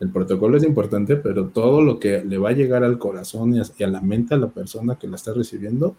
[0.03, 3.83] el protocolo es importante, pero todo lo que le va a llegar al corazón y
[3.83, 5.95] a, la mente a la persona que la está recibiendo,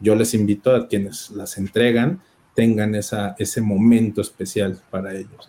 [0.00, 2.20] yo les invito a quienes las entregan
[2.54, 5.48] tengan esa, ese momento especial para ellos.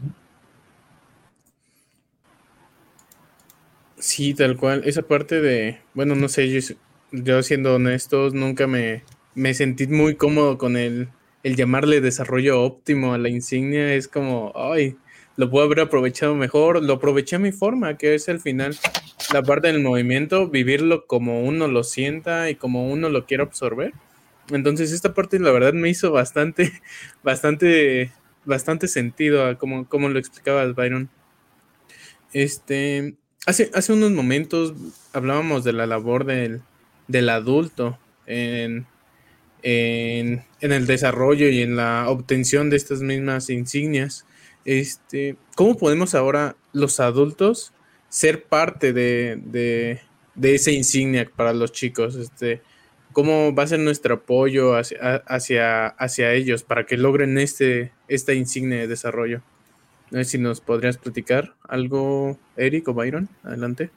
[3.98, 4.84] Sí, tal cual.
[4.86, 6.50] Esa parte de, bueno, no sé,
[7.12, 11.10] yo, siendo honestos, nunca me, me sentí muy cómodo con el,
[11.44, 13.94] el llamarle desarrollo óptimo a la insignia.
[13.94, 14.98] Es como, ay,
[15.38, 18.78] lo puedo haber aprovechado mejor, lo aproveché a mi forma, que es el final,
[19.34, 23.94] la parte del movimiento, vivirlo como uno lo sienta y como uno lo quiere absorber.
[24.50, 26.72] Entonces esta parte la verdad me hizo bastante,
[27.24, 28.12] bastante,
[28.46, 31.10] bastante sentido como, como lo explicabas, Byron.
[32.32, 34.74] Este, hace, hace unos momentos
[35.14, 36.62] hablábamos de la labor del,
[37.08, 38.86] del adulto en,
[39.64, 44.26] en, en el desarrollo y en la obtención de estas mismas insignias.
[44.66, 47.72] Este, ¿cómo podemos ahora los adultos
[48.10, 49.40] ser parte de,
[50.36, 52.16] de, esa insignia para los chicos?
[52.16, 52.62] Este,
[53.14, 58.34] ¿Cómo va a ser nuestro apoyo hacia, hacia, hacia ellos para que logren este, esta
[58.34, 59.42] insignia de desarrollo?
[60.12, 63.30] No sé si nos podrías platicar algo, Eric o Byron.
[63.44, 63.90] Adelante.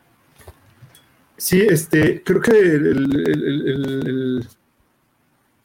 [1.36, 4.48] Sí, este, creo que el,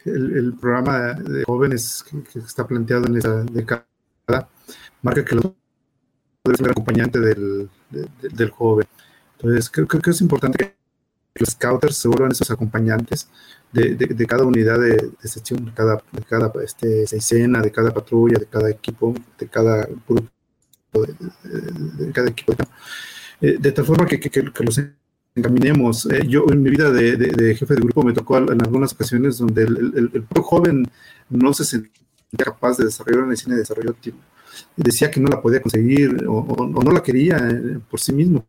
[0.06, 3.86] el, programa de jóvenes que, está planteado en esa década
[5.02, 5.46] marca que los
[6.52, 8.86] es el acompañante del, del joven.
[9.38, 10.76] Entonces, creo, que es importante que
[11.36, 13.30] los scouters se vuelvan esos acompañantes
[13.72, 18.40] de, de, cada unidad de, sección, de cada, de cada este, escena, de cada patrulla,
[18.40, 20.30] de cada equipo, de cada grupo,
[20.94, 22.54] de, cada equipo.
[23.40, 24.82] Eh, de tal forma que, que, que los
[25.36, 26.06] encaminemos.
[26.08, 29.64] Eh, yo en mi vida de, jefe de grupo me tocó en algunas ocasiones donde
[29.64, 30.90] el, el, joven
[31.30, 32.03] no se sentía
[32.38, 34.20] capaz de desarrollar una medicina de desarrollo óptimo.
[34.76, 38.48] Decía que no la podía conseguir o, no la quería eh, por sí mismo.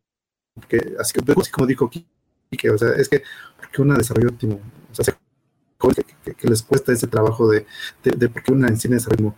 [0.54, 3.22] Porque, así, que, como dijo Kike, o sea, es que
[3.56, 7.66] porque una desarrollo óptimo, o sea, que, les cuesta ese trabajo de,
[8.02, 9.34] de, por qué una medicina de desarrollo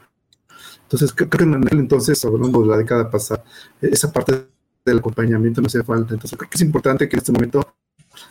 [0.86, 3.42] entonces, creo que en aquel entonces, hablando de la década pasada,
[3.80, 4.46] esa parte
[4.84, 6.14] del acompañamiento no hacía falta.
[6.14, 7.74] Entonces creo que es importante que en este momento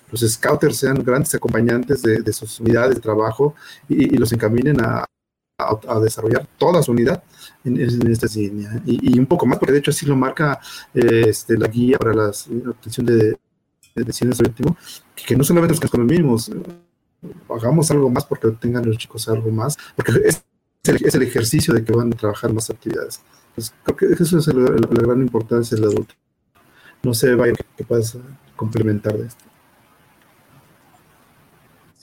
[0.09, 3.55] los scouters sean grandes acompañantes de, sus unidades de trabajo
[3.89, 5.05] y, los encaminen a,
[6.01, 7.23] desarrollar toda su unidad
[7.63, 8.81] en, esta línea.
[8.85, 10.59] Y, un poco más, porque de hecho así lo marca
[10.93, 13.37] eh, este, la guía para la obtención de,
[13.95, 14.75] decisiones óptimo,
[15.15, 16.51] que, no solamente los con los mismos,
[17.49, 20.43] hagamos algo más porque tengan los chicos algo más, porque es
[20.83, 23.21] el, es el ejercicio de que van a trabajar más actividades.
[23.83, 26.13] creo que eso es la gran importancia del adulto.
[27.01, 28.17] No sé, vaya, que puedas
[28.55, 29.44] complementar de esto.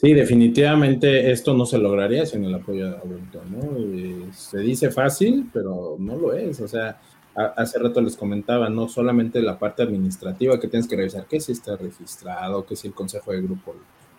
[0.03, 4.33] Sí, definitivamente esto no se lograría sin el apoyo adulto, ¿no?
[4.33, 6.61] se dice fácil, pero no lo es.
[6.61, 7.01] O sea,
[7.35, 11.53] hace rato les comentaba, no solamente la parte administrativa que tienes que revisar, que si
[11.53, 13.77] está registrado, que si el consejo de grupo,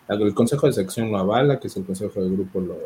[0.08, 2.78] el consejo de sección lo avala, que si el consejo de grupo lo,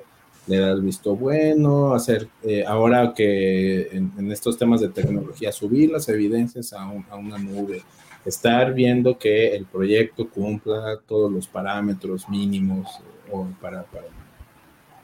[0.49, 5.91] le da el visto bueno, hacer, eh, ahora que en, estos temas de tecnología, subir
[5.91, 7.83] las evidencias a, una nube,
[8.29, 13.87] estar viendo que el proyecto cumpla todos los parámetros mínimos o para,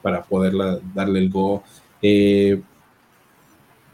[0.03, 1.63] para, poderla darle el go.
[2.03, 2.61] Eh,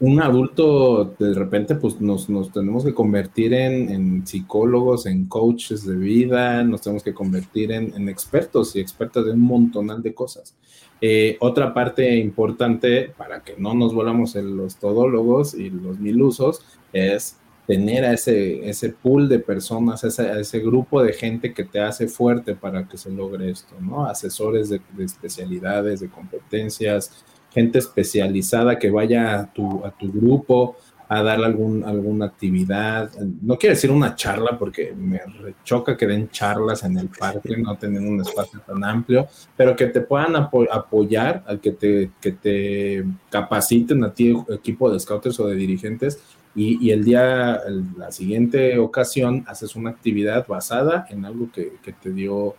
[0.01, 5.95] un adulto de repente pues nos, nos tenemos que convertir en, psicólogos, en coaches de
[5.95, 10.55] vida, nos tenemos que convertir en, expertos y expertas de un montonal de cosas.
[11.01, 16.65] Eh, otra parte importante para que no nos volvamos en los todólogos y los milusos
[16.93, 17.37] es
[17.67, 22.07] tener a ese, ese pool de personas, ese, ese grupo de gente que te hace
[22.07, 24.05] fuerte para que se logre esto, ¿no?
[24.05, 30.77] Asesores de, de especialidades, de competencias, gente especializada que vaya a tu, a tu grupo
[31.11, 33.11] a dar algún, alguna actividad.
[33.41, 35.19] No quiero decir una charla porque me
[35.65, 39.87] choca que den charlas en el parque, no tener un espacio tan amplio, pero que
[39.87, 45.47] te puedan apoyar, al que te, que te capaciten a ti, equipo de scouters o
[45.47, 46.17] de dirigentes,
[46.53, 47.59] y, y el día,
[47.97, 52.55] la siguiente ocasión, haces una actividad basada en algo que, te dio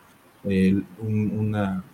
[0.99, 1.85] una,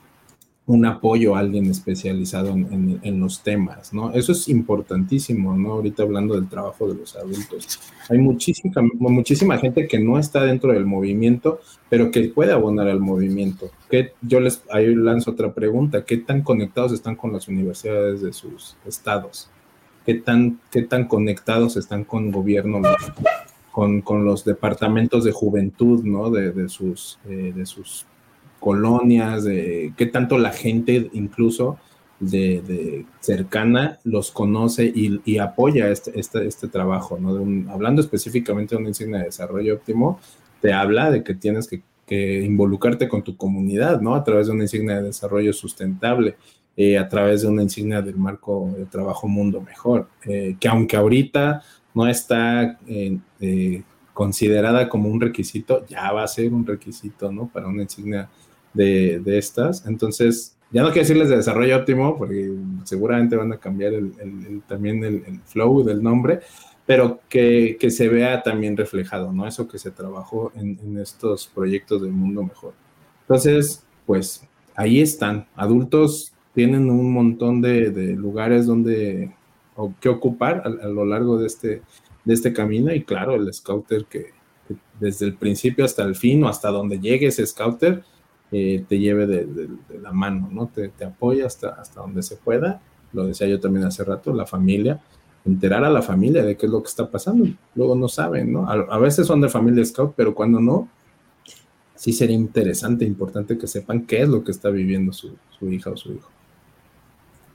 [0.69, 4.13] un apoyo a alguien especializado en, los temas, ¿no?
[4.13, 5.73] Eso es importantísimo, ¿no?
[5.73, 7.81] Ahorita hablando del trabajo de los adultos.
[8.11, 13.01] Hay muchísima, muchísima gente que no está dentro del movimiento, pero que puede abonar al
[13.01, 13.71] movimiento.
[13.91, 18.35] Que yo les ahí lanzo otra pregunta, ¿qué tan conectados están con las universidades de
[18.35, 19.49] sus estados?
[20.09, 22.81] ¿Qué tan, qué tan conectados están con gobierno,
[23.73, 26.31] con, con los departamentos de juventud, ¿no?
[26.31, 28.07] De, de sus, eh, de sus
[28.59, 31.79] colonias, de qué tanto la gente incluso
[32.21, 37.71] de, cercana los conoce y, apoya este, este, este, trabajo, ¿no?
[37.71, 40.21] hablando específicamente de una insignia de desarrollo óptimo,
[40.63, 44.15] te habla de que tienes que, involucrarte con tu comunidad, ¿no?
[44.15, 46.37] A través de una insignia de desarrollo sustentable,
[46.81, 50.97] eh, a través de una insignia del marco de trabajo mundo mejor, eh, que aunque
[50.97, 51.61] ahorita
[51.93, 53.83] no está eh,
[54.15, 57.49] considerada como un requisito, ya va a ser un requisito, ¿no?
[57.49, 58.31] Para una insignia
[58.73, 59.87] de, estas.
[59.89, 62.49] Entonces, ya no quiero decirles de desarrollo óptimo, porque
[62.85, 66.43] seguramente van a cambiar el, también el, flow del nombre,
[66.87, 69.49] pero que, se vea también reflejado, ¿no?
[69.49, 72.75] Eso que se trabajó en, estos proyectos del mundo mejor.
[73.23, 75.49] Entonces, pues ahí están.
[75.57, 79.33] Adultos tienen un montón de, lugares donde
[79.77, 81.83] o que ocupar a, lo largo de este,
[82.25, 84.33] de este camino y claro, el scouter que,
[84.99, 88.03] desde el principio hasta el fin o hasta donde llegue ese scouter,
[88.51, 89.69] eh, te lleve de,
[90.01, 90.69] la mano, ¿no?
[90.69, 92.81] Te, apoya hasta, hasta donde se pueda.
[93.13, 95.01] Lo decía yo también hace rato, la familia,
[95.45, 97.47] enterar a la familia de qué es lo que está pasando.
[97.75, 98.69] Luego no saben, ¿no?
[98.69, 100.89] A, veces son de familia scout, pero cuando no,
[101.95, 105.97] sí sería interesante, importante que sepan qué es lo que está viviendo su, hija o
[105.97, 106.31] su hijo.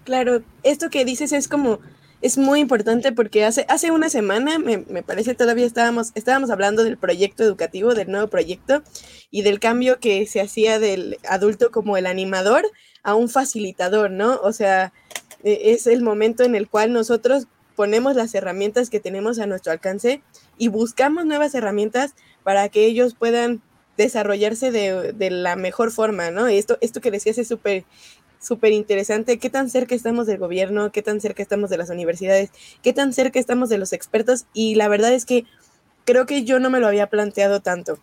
[0.03, 1.79] Claro, esto que dices es como
[2.23, 6.85] es muy importante porque hace, hace una semana, me, me, parece, todavía estábamos, estábamos hablando
[6.85, 8.81] del proyecto educativo, del nuevo proyecto
[9.29, 12.63] y del cambio que se hacía del adulto como el animador
[13.03, 14.39] a un facilitador, ¿no?
[14.41, 14.93] O sea,
[15.43, 19.73] e, es el momento en el cual nosotros ponemos las herramientas que tenemos a nuestro
[19.73, 20.21] alcance
[20.57, 23.61] y buscamos nuevas herramientas para que ellos puedan
[23.97, 26.47] desarrollarse de, de la mejor forma, ¿no?
[26.47, 27.83] Esto, esto que decías es súper
[28.43, 32.51] súper interesante qué tan cerca estamos del gobierno, qué tan cerca estamos de las universidades,
[32.81, 35.45] qué tan cerca estamos de los expertos y la verdad es que
[36.05, 37.97] creo que yo no me lo había planteado tanto.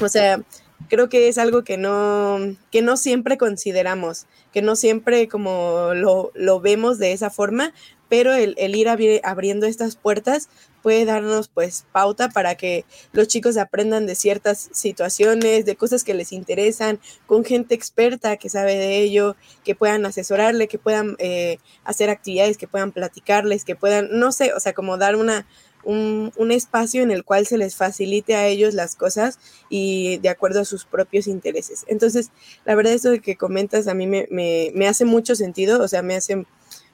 [0.00, 0.42] O sea,
[0.88, 2.38] creo que es algo que no,
[2.70, 7.72] que no siempre consideramos, que no siempre como lo, lo vemos de esa forma,
[8.08, 10.48] pero el, el ir abriendo estas puertas
[10.82, 16.14] puede darnos pues pauta para que los chicos aprendan de ciertas situaciones, de cosas que
[16.14, 21.58] les interesan, con gente experta que sabe de ello, que puedan asesorarle, que puedan eh,
[21.84, 25.46] hacer actividades, que puedan platicarles, que puedan, no sé, o sea, como dar una,
[25.84, 30.28] un, un, espacio en el cual se les facilite a ellos las cosas y de
[30.28, 31.84] acuerdo a sus propios intereses.
[31.88, 32.30] Entonces,
[32.64, 36.02] la verdad, esto que comentas a mí me, me, me hace mucho sentido, o sea,
[36.02, 36.44] me hace,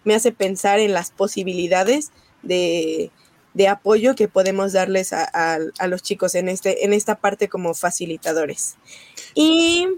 [0.05, 2.13] me hace pensar en las posibilidades
[2.43, 3.11] de,
[3.59, 7.75] de apoyo que podemos darles a, a, los chicos en, este, en esta parte como
[7.75, 8.77] facilitadores.
[9.35, 9.89] Y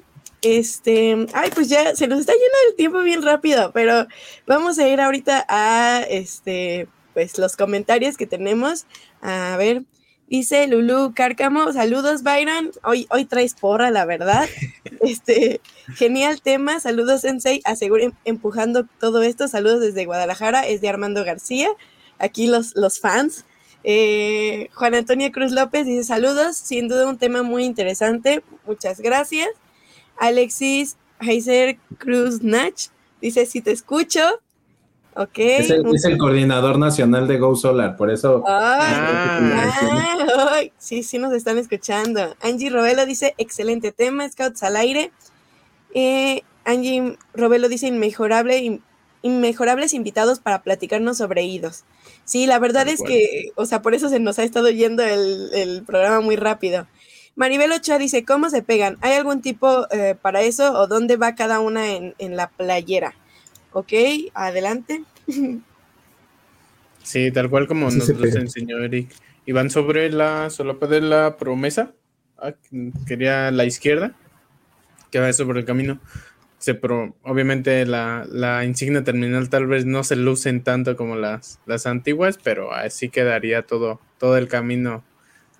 [0.40, 4.06] este, ay, pues ya se nos está yendo el tiempo bien rápido, pero
[4.46, 8.86] vamos a ir ahorita a este, pues los comentarios que tenemos.
[9.20, 9.82] A ver,
[10.26, 14.48] dice Lulu Cárcamo, saludos Byron, hoy, hoy traes porra, la verdad.
[15.02, 15.62] Este,
[15.94, 21.70] genial tema, saludos Sensei, aseguren empujando todo esto, saludos desde Guadalajara, es de Armando García
[22.20, 23.44] aquí los, los fans.
[23.82, 29.48] Eh, Juan Antonio Cruz López dice saludos, sin duda un tema muy interesante, muchas gracias.
[30.18, 32.74] Alexis Heiser Cruz Nach
[33.20, 34.20] dice si te escucho.
[35.14, 35.38] Ok.
[35.38, 38.44] Es el, coordinador nacional de Go Solar, por eso.
[38.46, 42.36] Ah, sí, sí nos están escuchando.
[42.40, 45.10] Angie Robelo dice excelente tema, Scouts al aire.
[45.94, 48.80] Eh, Angie Robelo dice inmejorable,
[49.22, 51.84] inmejorables invitados para platicarnos sobre idos.
[52.24, 55.82] Sí, la verdad es que, o sea, por eso se nos ha estado yendo el,
[55.86, 56.86] programa muy rápido.
[57.36, 58.98] Maribel Ochoa dice, ¿cómo se pegan?
[59.00, 63.14] ¿Hay algún tipo eh, para eso o dónde va cada una en, la playera?
[63.72, 63.92] Ok,
[64.34, 65.04] adelante.
[67.02, 69.08] Sí, tal cual como nos lo enseñó Eric.
[69.46, 71.92] Y van sobre la solapa de la promesa.
[72.36, 72.52] Ah,
[73.06, 74.14] quería la izquierda,
[75.10, 75.98] que va sobre el camino
[76.60, 76.78] se
[77.22, 82.38] obviamente la, la, insignia terminal tal vez no se lucen tanto como las, las antiguas,
[82.42, 85.02] pero así quedaría todo, todo el camino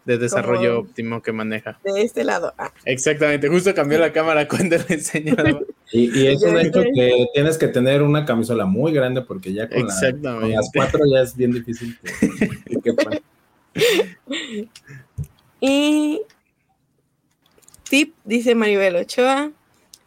[0.04, 1.80] de desarrollo óptimo que maneja.
[1.84, 2.52] De este lado.
[2.58, 2.70] Ah.
[2.84, 5.60] Exactamente, justo cambió la cámara cuando le enseñaba.
[5.90, 9.70] Y, y es un hecho que tienes que tener una camisola muy grande porque ya
[9.70, 11.98] con, las cuatro ya es bien difícil
[15.60, 16.20] y
[17.88, 19.52] tip, dice Maribel Ochoa.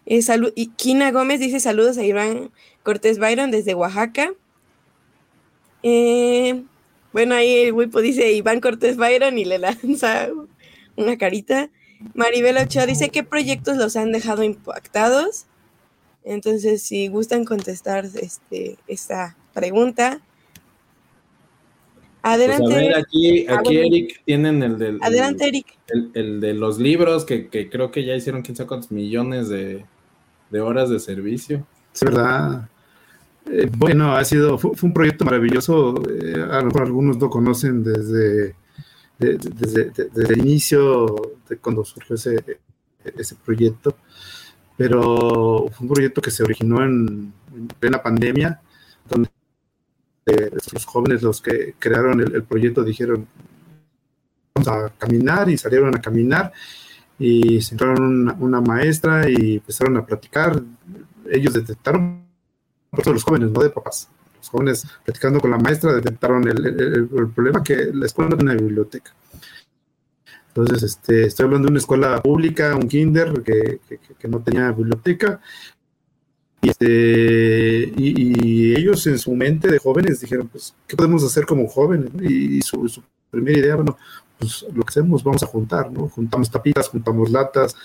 [0.05, 0.21] Eh,
[0.55, 2.51] y Kina Gómez dice saludos a Iván
[2.83, 4.33] Cortés Byron desde Oaxaca.
[5.81, 6.63] Eh,
[7.11, 10.29] bueno, ahí el Wipo dice Iván Cortés Byron y le lanza
[10.95, 11.69] una carita.
[12.13, 15.45] Maribel Ochoa dice qué proyectos los han dejado impactados.
[16.25, 20.21] Entonces, si gustan contestar este, esta pregunta.
[22.21, 22.65] Adelante.
[22.65, 24.99] Pues aquí, ah, aquí Eric tienen el del.
[25.01, 25.77] Adelante, Eric.
[26.13, 29.85] El, de los libros que, que, creo que ya hicieron quién sabe cuántos millones de,
[30.53, 31.65] de horas de servicio.
[31.93, 32.69] Es verdad.
[33.47, 35.95] Eh, bueno, ha sido, fue, un proyecto maravilloso.
[36.07, 38.55] Eh, algunos lo conocen desde,
[39.17, 42.59] desde, el inicio, de cuando surgió ese,
[43.03, 43.97] ese proyecto.
[44.77, 47.33] Pero fue un proyecto que se originó en,
[47.79, 48.61] plena pandemia,
[49.09, 49.29] donde
[50.27, 53.27] eh, los jóvenes, los que crearon el, el proyecto, dijeron,
[54.53, 56.53] vamos a caminar y salieron a caminar
[57.19, 60.61] y se entraron una, maestra y empezaron a platicar.
[61.29, 62.23] Ellos detectaron,
[62.91, 67.91] los jóvenes, no de papás, los jóvenes platicando con la maestra detectaron el, problema que
[67.93, 69.13] la escuela no tiene biblioteca.
[70.49, 73.79] Entonces, este, estoy hablando de una escuela pública, un kinder que,
[74.19, 75.41] que, no tenía biblioteca.
[76.61, 81.67] Y, este, y, ellos en su mente de jóvenes dijeron, pues, ¿qué podemos hacer como
[81.67, 82.11] jóvenes?
[82.21, 83.01] Y, su, su
[83.31, 83.97] primera idea, bueno,
[84.43, 86.09] pues lo que hacemos, vamos a juntar, ¿no?
[86.09, 87.75] Juntamos tapitas, juntamos latas,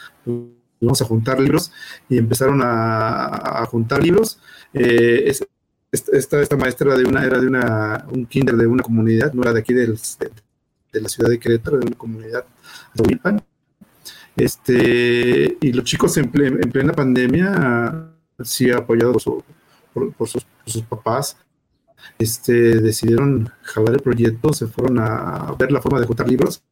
[0.81, 1.71] vamos a juntar libros
[2.09, 4.41] y empezaron a, juntar libros.
[4.75, 5.33] Eh,
[5.91, 9.53] esta, esta, maestra de una, era de una, un kinder de una comunidad, no era
[9.53, 12.45] de aquí de, la ciudad de Querétaro, de una comunidad
[12.95, 13.43] de.
[14.37, 18.11] Este, y los chicos en, plena pandemia
[18.43, 19.25] sí apoyados
[19.93, 21.37] por, sus, papás
[22.19, 26.63] este, decidieron jalar el proyecto, se fueron a ver la forma de juntar libros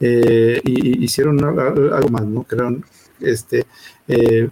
[0.00, 2.42] eh, y, hicieron algo más, ¿no?
[2.44, 2.84] Crearon,
[3.20, 3.66] este,
[4.08, 4.48] eh,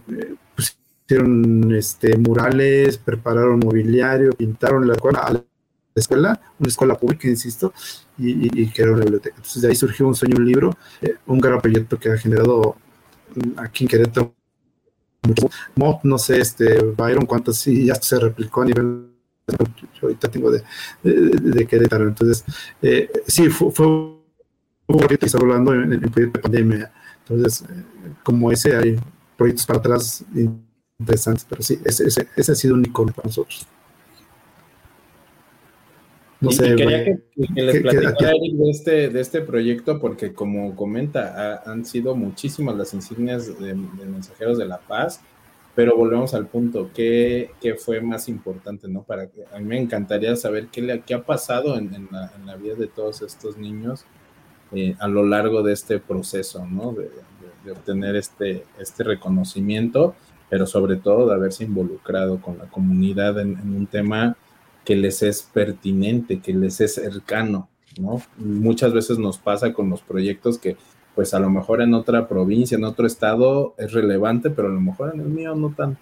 [0.55, 5.45] pusieron este, murales, prepararon mobiliario, pintaron la, la
[5.95, 7.73] escuela, una escuela pública, insisto,
[8.19, 9.37] y, crearon la biblioteca.
[9.37, 12.77] Entonces de ahí surgió un sueño, un libro, eh, un gran proyecto que ha generado
[13.35, 14.35] mm, aquí en Querétaro
[16.03, 19.14] no sé, este, Byron, cuántos sí ya se replicó a nivel
[19.47, 20.63] yo ahorita tengo de,
[21.03, 22.09] de, Querétaro.
[22.09, 22.45] Entonces,
[22.83, 24.23] eh, sí, fue, fue un
[24.87, 26.93] proyecto que está hablando en, el proyecto de pandemia.
[27.21, 27.83] Entonces, eh,
[28.23, 28.97] como ese, hay
[29.37, 30.25] proyectos para atrás
[30.99, 33.67] interesantes, pero sí, ese, ese, ese ha sido un icono para nosotros.
[36.41, 37.19] No y, sé, quería que,
[37.55, 43.59] les platicara de este, de este proyecto porque como comenta, han sido muchísimas las insignias
[43.59, 45.21] de, de mensajeros de la paz
[45.75, 49.03] pero volvemos al punto, ¿qué, qué fue más importante, no?
[49.03, 52.47] Para a mí me encantaría saber qué, le, qué ha pasado en, en, la, en,
[52.47, 54.05] la, vida de todos estos niños
[54.73, 56.93] eh, a lo largo de este proceso, ¿no?
[56.93, 57.11] De, de,
[57.65, 60.15] de, obtener este, este reconocimiento,
[60.49, 64.37] pero sobre todo de haberse involucrado con la comunidad en, en un tema
[64.85, 67.69] que les es pertinente, que les es cercano,
[67.99, 68.23] ¿no?
[68.37, 70.77] Muchas veces nos pasa con los proyectos que
[71.15, 74.81] pues a lo mejor en otra provincia, en otro estado es relevante, pero a lo
[74.81, 76.01] mejor en el mío no tanto.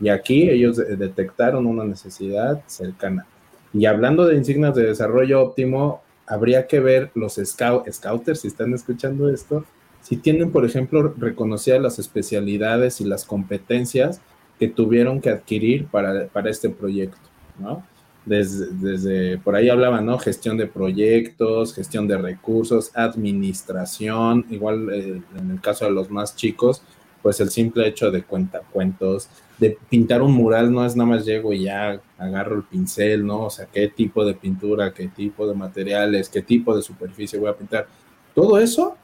[0.00, 3.26] Y aquí ellos detectaron una necesidad cercana.
[3.72, 9.30] Y hablando de insignias de desarrollo óptimo, habría que ver los scouters, si están escuchando
[9.30, 9.64] esto,
[10.00, 14.20] si tienen, por ejemplo, reconocidas las especialidades y las competencias
[14.58, 17.18] que tuvieron que adquirir para, para este proyecto,
[17.58, 17.84] ¿no?
[18.24, 20.18] Desde, desde, por ahí hablaban, ¿no?
[20.18, 26.36] Gestión de proyectos, gestión de recursos, administración, igual eh, en el caso de los más
[26.36, 26.82] chicos,
[27.22, 31.52] pues el simple hecho de cuentacuentos, de pintar un mural no es nada más llego
[31.52, 33.44] y ya agarro el pincel, ¿no?
[33.44, 37.50] O sea, qué tipo de pintura, qué tipo de materiales, qué tipo de superficie voy
[37.50, 37.86] a pintar.
[38.34, 38.96] Todo eso,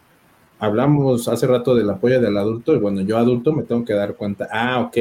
[0.58, 4.14] hablamos hace rato del apoyo del adulto y bueno, yo adulto me tengo que dar
[4.14, 4.96] cuenta, ah, ok,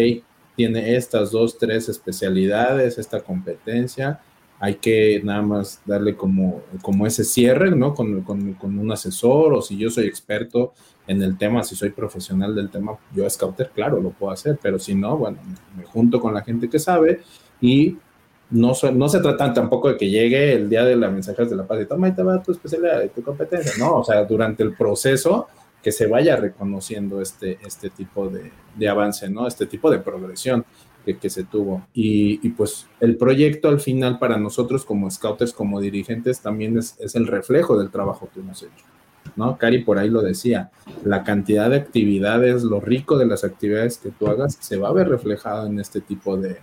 [0.57, 4.19] tiene estas dos, tres especialidades, esta competencia.
[4.59, 7.93] Hay que nada más darle como, como ese cierre, ¿no?
[7.93, 10.73] Con, con, con, un asesor o si yo soy experto
[11.05, 14.79] en el tema, si soy profesional del tema, yo scouter, claro, lo puedo hacer, pero
[14.79, 15.37] si no, bueno,
[15.77, 17.21] me junto con la gente que sabe
[17.61, 17.95] y
[18.49, 21.67] no, no se trata tampoco de que llegue el día de las mensajes de la
[21.67, 24.73] paz y toma y te va tu especialidad, tu competencia, no, o sea, durante el
[24.73, 25.47] proceso
[25.87, 29.47] que se vaya reconociendo este, este tipo de, de avance, ¿no?
[29.47, 30.65] Este tipo de progresión
[31.05, 31.87] que, que se tuvo.
[31.93, 37.15] Y, pues el proyecto al final para nosotros como scouters, como dirigentes, también es, es
[37.15, 38.83] el reflejo del trabajo que hemos hecho.
[39.37, 39.57] ¿no?
[39.57, 40.71] Cari por ahí lo decía,
[41.05, 44.91] la cantidad de actividades, lo rico de las actividades que tú hagas, se va a
[44.93, 46.57] ver reflejado en este tipo de,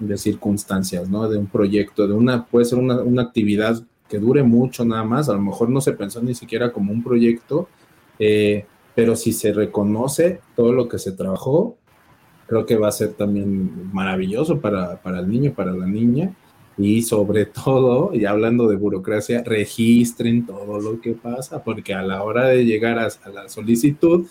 [0.00, 1.30] de circunstancias, ¿no?
[1.30, 5.30] De un proyecto, de una, puede ser una, una, actividad que dure mucho nada más,
[5.30, 7.70] a lo mejor no se pensó ni siquiera como un proyecto,
[8.18, 8.64] eh,
[8.94, 11.76] pero si se reconoce todo lo que se trabajó,
[12.46, 16.34] creo que va a ser también maravilloso para, para el niño, para la niña,
[16.78, 22.22] y sobre todo, y hablando de burocracia, registren todo lo que pasa, porque a la
[22.22, 24.26] hora de llegar a, la solicitud,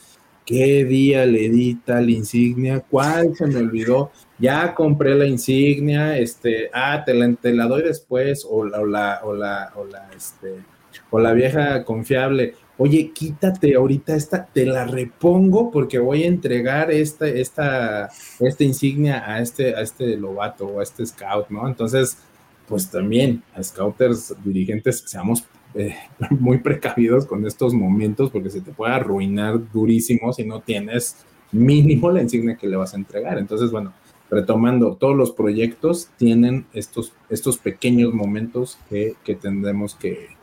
[0.46, 2.82] ¿qué día le di tal insignia?
[2.82, 4.12] ¿Cuál se me olvidó?
[4.40, 8.86] Ya compré la insignia, este, ah, te la, te la doy después, o la, o
[8.86, 10.56] la, o la, o la, este,
[11.10, 16.92] o la vieja confiable, oye, quítate ahorita esta, te la repongo porque voy a entregar
[16.92, 18.10] esta, esta,
[18.40, 21.68] esta insignia a este, a este lobato o a este scout, ¿no?
[21.68, 22.18] Entonces,
[22.68, 25.46] pues también a scouters dirigentes seamos
[25.76, 25.96] eh,
[26.32, 31.18] muy precavidos con estos momentos porque se te puede arruinar durísimo si no tienes
[31.52, 33.38] mínimo la insignia que le vas a entregar.
[33.38, 33.94] Entonces, bueno,
[34.30, 40.34] retomando, todos los proyectos tienen estos, estos pequeños momentos que, que tendremos que,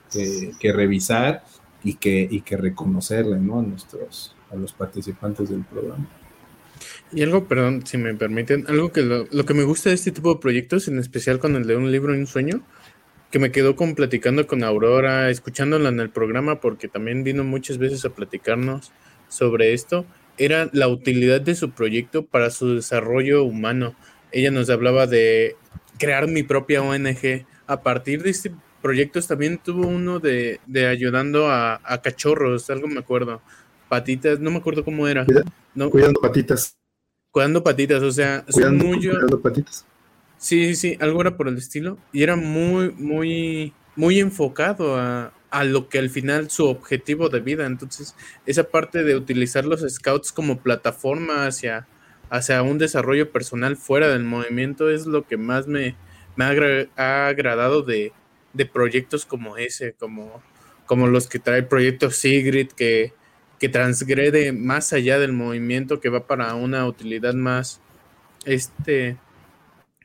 [0.63, 1.43] revisar
[1.85, 3.61] y que, y que reconocerle ¿no?
[3.61, 6.07] a, nuestros, a los participantes del programa.
[7.13, 10.13] Y algo, perdón, si me permiten, algo que lo, lo, que me gusta de este
[10.13, 12.63] tipo de proyectos, en especial con el de un libro y un sueño,
[13.31, 17.79] que me quedó con platicando con Aurora, escuchándola en el programa, porque también vino muchas
[17.79, 18.93] veces a platicarnos
[19.29, 20.05] sobre esto,
[20.39, 23.95] era la utilidad de su proyecto para su desarrollo humano.
[24.33, 25.57] Ella nos hablaba de
[25.99, 27.47] crear mi propia ONG.
[27.67, 28.53] A partir de este
[28.83, 33.41] proyectos también tuvo uno de, de ayudando a, a, cachorros, algo me acuerdo.
[33.89, 35.25] Patitas, no me acuerdo cómo era.
[35.25, 36.77] Cuida, no, cuidando patitas.
[37.31, 39.87] Cuidando patitas, o sea, cuidando, muy, cuidando patitas.
[40.37, 41.99] Sí, sí, algo era por el estilo.
[42.13, 47.41] Y era muy, muy, muy enfocado a, a lo que al final su objetivo de
[47.41, 47.67] vida.
[47.67, 48.17] Entonces,
[48.47, 51.87] esa parte de utilizar los scouts como plataforma hacia,
[52.31, 55.95] hacia un desarrollo personal fuera del movimiento es lo que más me,
[56.37, 58.13] me ha, agradado de,
[58.73, 60.43] proyectos como ese, como,
[60.87, 63.13] como los que trae el proyecto Sigrid, que,
[63.59, 67.81] que transgrede más allá del movimiento, que va para una utilidad más,
[68.45, 69.17] este,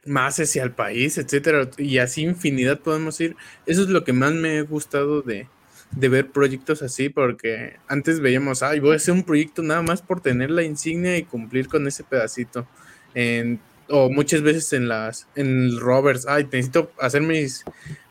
[0.06, 3.36] más hacia el país, etcétera, y así infinidad podemos ir.
[3.66, 5.48] Eso es lo que más me ha gustado de,
[5.92, 10.02] de ver proyectos así, porque antes veíamos, ay, voy a hacer un proyecto nada más
[10.02, 12.68] por tener la insignia y cumplir con ese pedacito.
[13.90, 17.64] O muchas veces en las, en rovers, ay, necesito hacer mis,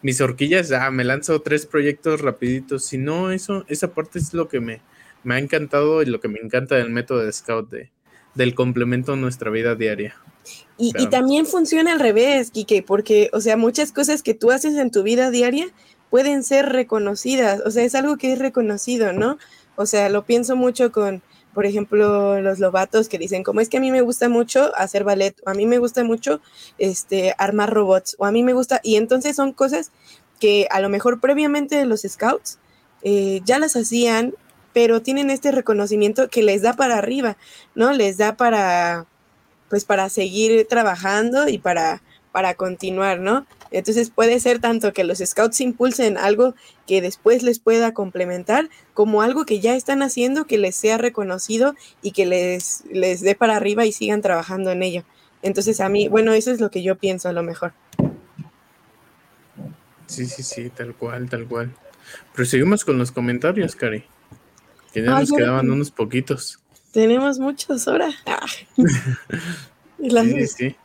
[0.02, 2.84] mis horquillas, ah, me lanzo tres proyectos rapiditos.
[2.84, 4.80] Si no, eso, esa parte es lo que me,
[5.22, 7.90] me ha encantado y lo que me encanta del método de Scout, de,
[8.34, 10.16] del complemento a nuestra vida diaria.
[10.78, 14.76] Y, y, también funciona al revés, Kike, porque, o sea, muchas cosas que tú haces
[14.76, 15.68] en tu vida diaria
[16.10, 19.38] pueden ser reconocidas, o sea, es algo que es reconocido, ¿no?
[19.74, 21.22] O sea, lo pienso mucho con,
[21.56, 25.04] por ejemplo, los lobatos que dicen, como es que a mí me gusta mucho hacer
[25.04, 26.42] ballet, o a mí me gusta mucho
[26.76, 29.90] este, armar robots, o a mí me gusta, y entonces son cosas
[30.38, 32.58] que a lo mejor previamente los scouts
[33.00, 34.34] eh, ya las hacían,
[34.74, 37.38] pero tienen este reconocimiento que les da para arriba,
[37.74, 37.94] ¿no?
[37.94, 39.06] Les da para,
[39.70, 42.02] pues para seguir trabajando y para,
[42.32, 43.46] para continuar, ¿no?
[43.70, 46.54] Entonces puede ser tanto que los scouts impulsen algo
[46.86, 51.74] que después les pueda complementar, como algo que ya están haciendo que les sea reconocido
[52.02, 55.04] y que les, les dé para arriba y sigan trabajando en ello.
[55.42, 57.72] Entonces a mí, bueno, eso es lo que yo pienso a lo mejor.
[60.06, 61.74] Sí, sí, sí, tal cual, tal cual.
[62.34, 64.04] Pero seguimos con los comentarios, Cari.
[64.92, 66.60] Que ya nos quedaban unos poquitos.
[66.92, 68.14] Tenemos muchas horas.
[69.98, 70.76] sí, sí.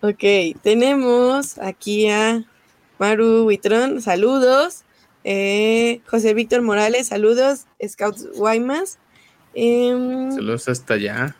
[0.00, 0.22] Ok,
[0.62, 2.44] tenemos aquí a
[3.00, 4.84] Maru Huitrón, saludos.
[5.24, 7.66] Eh, José Víctor Morales, saludos.
[7.84, 8.98] Scouts Guaymas.
[9.54, 11.36] Em, saludos hasta allá.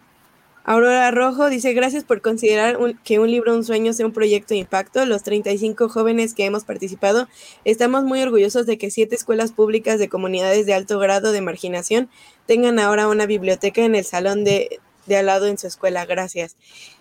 [0.64, 4.60] Aurora Rojo dice, gracias por considerar que un libro, un sueño sea un proyecto de
[4.60, 5.06] impacto.
[5.06, 7.28] Los 35 jóvenes que hemos participado
[7.64, 12.10] estamos muy orgullosos de que siete escuelas públicas de comunidades de alto grado de marginación
[12.46, 16.56] tengan ahora una biblioteca en el salón de, de al lado en su escuela, gracias.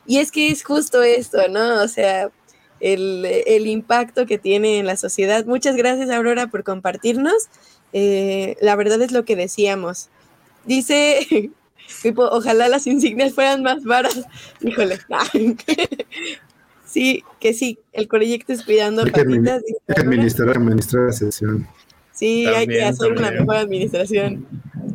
[0.05, 1.81] Y es que es justo esto, ¿no?
[1.83, 2.31] O sea,
[2.79, 5.45] el, impacto que tiene en la sociedad.
[5.45, 7.49] Muchas gracias, Aurora, por compartirnos.
[7.93, 10.09] Eh, la verdad es lo que decíamos.
[10.65, 11.51] Dice,
[12.01, 14.21] tipo, ojalá las insignias fueran más varas.
[14.61, 14.99] Híjole.
[16.85, 19.61] sí, que sí, el proyecto es cuidando hay patitas.
[19.87, 21.67] Hay que administrar, administrar la sesión.
[22.13, 24.47] Sí, hay que hacer una mejor administración.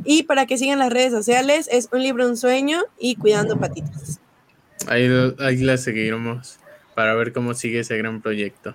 [0.05, 4.21] Y para que sigan las redes sociales, es un libro, un sueño y cuidando patitas.
[4.87, 6.59] Ahí, ahí la seguiremos
[6.95, 8.75] para ver cómo sigue ese gran proyecto.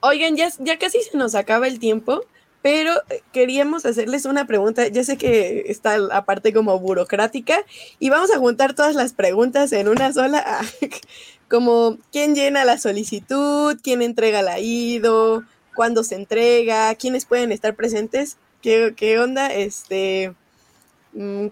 [0.00, 2.24] Oigan, ya, ya casi se nos acaba el tiempo,
[2.62, 2.92] pero
[3.32, 4.86] queríamos hacerles una pregunta.
[4.88, 7.64] Ya sé que está la parte como burocrática
[7.98, 10.60] y vamos a juntar todas las preguntas en una sola,
[11.48, 15.44] como quién llena la solicitud, quién entrega la IDO,
[15.74, 20.34] cuándo se entrega, quiénes pueden estar presentes, qué, qué onda, este,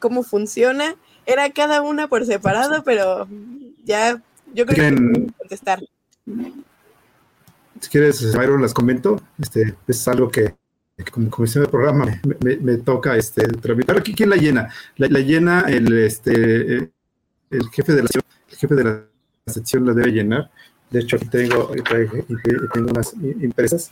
[0.01, 0.97] cómo funciona.
[1.25, 3.29] Era cada una por separado, pero
[3.85, 4.23] ya
[4.55, 5.81] yo creo que pueden contestar.
[7.81, 9.21] Si quieres, Byron, las comento.
[9.39, 10.55] Este, es algo que,
[11.13, 13.99] como comisión de programa me, toca este, tramitar.
[13.99, 14.71] Aquí, ¿quién la llena?
[14.97, 16.91] La, llena el, este,
[17.51, 18.09] el jefe de la
[18.49, 19.05] el jefe de la
[19.47, 20.51] sección la debe llenar.
[20.91, 21.73] De hecho, aquí tengo,
[22.73, 23.91] tengo unas impresas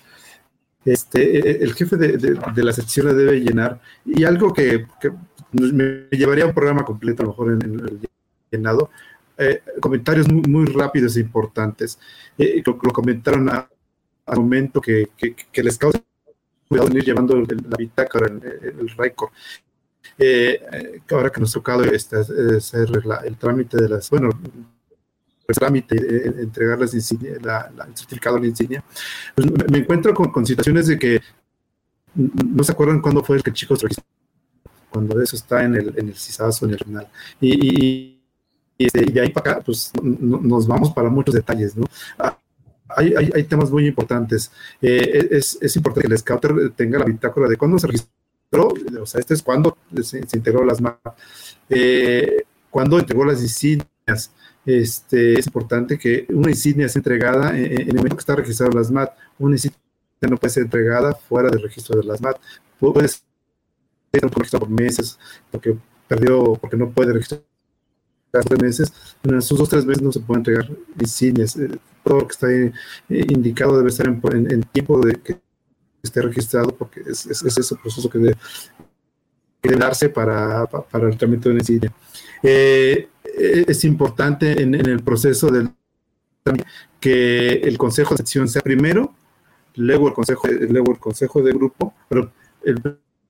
[0.84, 3.80] este, el jefe de, la sección la debe llenar.
[4.04, 4.86] Y algo que,
[5.52, 8.00] me llevaría a un programa completo, a lo mejor en, el
[8.50, 8.90] llenado,
[9.38, 11.98] eh, comentarios muy, rápidos e importantes.
[12.36, 15.10] Eh, lo, comentaron al momento que,
[15.54, 16.02] les causa
[16.68, 18.42] cuidado en ir llevando la bitácora, el,
[18.80, 19.30] el récord.
[20.18, 22.88] Eh, ahora que nos ha tocado este, hacer
[23.24, 24.30] el trámite de las, bueno,
[25.46, 26.92] el trámite, eh, entregar las
[27.42, 28.84] la, el certificado de la insignia,
[29.34, 31.20] pues me encuentro con, situaciones de que
[32.14, 34.04] no se acuerdan cuándo fue el que chicos registró,
[34.90, 37.08] cuando eso está en el, en el CISASO, en el final.
[37.40, 38.20] Y,
[38.78, 41.86] este, y, de ahí para acá, pues nos vamos para muchos detalles, ¿no?
[42.18, 42.38] Ah,
[42.88, 44.50] hay, hay, hay, temas muy importantes.
[44.80, 49.06] Eh, es, es, importante que el scouter tenga la bitácora de cuándo se registró, o
[49.06, 51.00] sea, este es cuando se, integró las MAP,
[51.68, 54.30] eh, cuándo entregó las insignias,
[54.66, 58.78] este, es importante que una insignia sea entregada en, el momento que está registrado en
[58.78, 59.10] las MAT.
[59.38, 59.78] Una insignia
[60.22, 62.36] no puede ser entregada fuera del registro de las MAT.
[62.78, 63.22] Puede ser
[64.12, 65.18] registrado por meses,
[65.50, 65.76] porque
[66.08, 67.42] perdió, porque no puede registrar
[68.30, 68.92] tres meses.
[69.22, 71.56] En esos dos tres meses no se puede entregar insignias.
[71.56, 72.48] Eh, todo lo que está
[73.08, 75.40] indicado debe estar en, tiempo de que
[76.02, 78.36] esté registrado, porque es, ese proceso que debe,
[79.72, 81.94] darse para, para, el trámite de una.
[82.42, 85.70] Eh, es importante en, el proceso del
[87.00, 89.14] que el consejo de sección sea primero,
[89.76, 92.32] luego el consejo, luego el consejo de grupo, pero
[92.64, 92.80] el,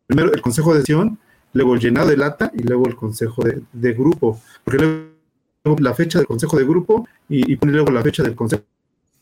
[0.06, 1.18] primero el consejo de sección,
[1.52, 6.18] luego el llenado de lata y luego el consejo de, grupo, porque luego la fecha
[6.18, 8.64] del consejo de grupo y, y luego la fecha del consejo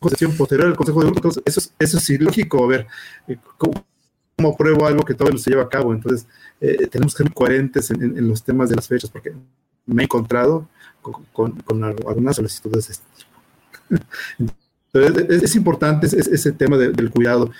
[0.02, 2.86] de sección posterior al consejo de grupo, entonces eso, eso es ilógico, a ver,
[3.28, 3.84] eh, ¿cómo,
[4.42, 5.92] cómo pruebo algo que todavía no se lleva a cabo?
[5.92, 6.26] Entonces,
[6.60, 9.32] eh, tenemos que ser coherentes en, en, los temas de las fechas, porque
[9.86, 10.68] me he encontrado
[11.00, 14.04] con, con, algunas solicitudes de este tipo.
[14.92, 17.50] Entonces, es, importante ese, ese tema del cuidado.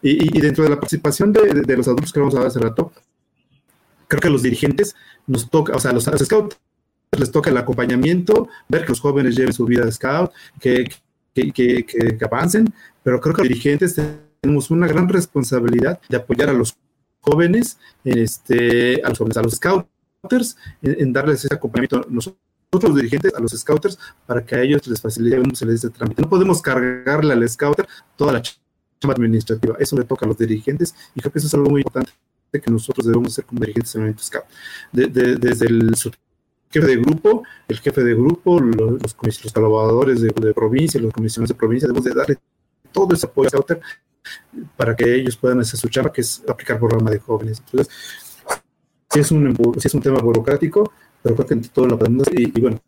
[0.00, 2.60] Y, y, dentro de la participación de, de, los adultos que vamos a ver hace
[2.60, 2.92] rato,
[4.08, 4.94] creo que a los dirigentes
[5.26, 6.56] nos toca, o sea, a los, scouts
[7.18, 10.88] les toca el acompañamiento, ver que los jóvenes lleven su vida de scout, que,
[11.34, 13.96] que, que, que avancen, pero creo que los dirigentes
[14.42, 16.76] tenemos una gran responsabilidad de apoyar a los
[17.20, 22.04] jóvenes, este, a los jóvenes, a los scouters, en, darles ese acompañamiento.
[22.10, 22.40] Nosotros
[22.72, 26.22] los dirigentes a los scouters para que a ellos les facilitemos el trámite.
[26.22, 27.86] No podemos cargarle al scouter
[28.16, 29.76] toda la chamba administrativa.
[29.78, 32.10] Eso le toca a los dirigentes y creo que eso es algo muy importante
[32.52, 34.44] que nosotros debemos hacer como dirigentes en el scout.
[34.90, 35.94] desde el
[36.68, 41.54] jefe de grupo, el jefe de grupo, los, los, colaboradores de, provincia, los comisiones de
[41.54, 42.38] provincia, debemos de darle
[42.90, 43.80] todo ese apoyo a scouter
[44.76, 47.62] para que ellos puedan hacer su chamba, que es aplicar programa de jóvenes.
[47.66, 47.94] Entonces,
[49.10, 50.92] sí es un, sí es un tema burocrático,
[51.22, 52.80] pero creo que entre todo lo podemos, y, y bueno,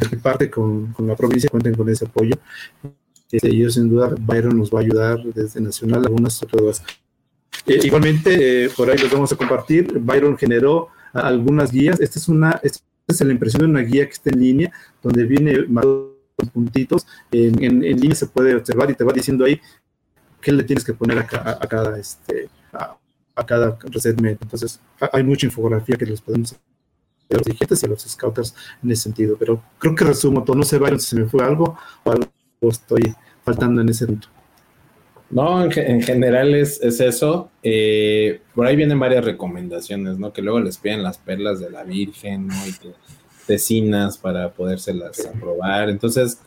[0.00, 2.36] de mi parte con, con, la provincia cuenten con ese apoyo.
[3.30, 6.82] Este, yo sin duda, Byron nos va a ayudar desde Nacional, algunas otras.
[7.66, 9.98] Eh, igualmente, eh, por ahí los vamos a compartir.
[9.98, 12.00] Byron generó algunas guías.
[12.00, 15.24] Esta es una, esta es la impresión de una guía que está en línea, donde
[15.24, 15.84] viene más
[16.52, 17.06] puntitos.
[17.30, 19.60] En, en, en, línea se puede observar y te va diciendo ahí
[20.40, 22.96] qué le tienes que poner a, a, cada este a,
[23.34, 24.40] a cada resetment.
[24.42, 24.80] Entonces,
[25.12, 29.02] hay mucha infografía que les podemos a los dirigentes y a los scouters en ese
[29.02, 29.36] sentido.
[29.38, 30.56] Pero creo que resumo todo.
[30.56, 32.26] No sé, Byron, si se me fue algo o algo
[32.62, 33.14] estoy
[33.44, 34.28] faltando en ese punto.
[35.30, 37.50] No, en, en general es, es eso.
[37.62, 40.32] Eh, por ahí vienen varias recomendaciones, ¿no?
[40.32, 42.66] Que luego les piden las perlas de la Virgen, ¿no?
[42.66, 42.92] Y que
[43.46, 45.88] vecinas para podérselas aprobar.
[45.88, 46.40] Entonces,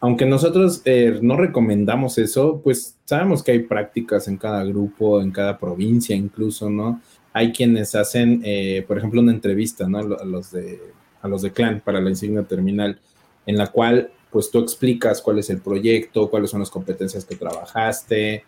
[0.00, 5.30] aunque nosotros eh, no recomendamos eso, pues sabemos que hay prácticas en cada grupo, en
[5.30, 7.00] cada provincia incluso, ¿no?
[7.32, 9.98] Hay quienes hacen, eh, por ejemplo, una entrevista, ¿no?
[9.98, 10.80] A los de,
[11.20, 12.98] a los de clan para la insignia terminal,
[13.46, 17.36] en la cual pues tú explicas cuál es el proyecto, cuáles son las competencias que
[17.36, 18.44] trabajaste.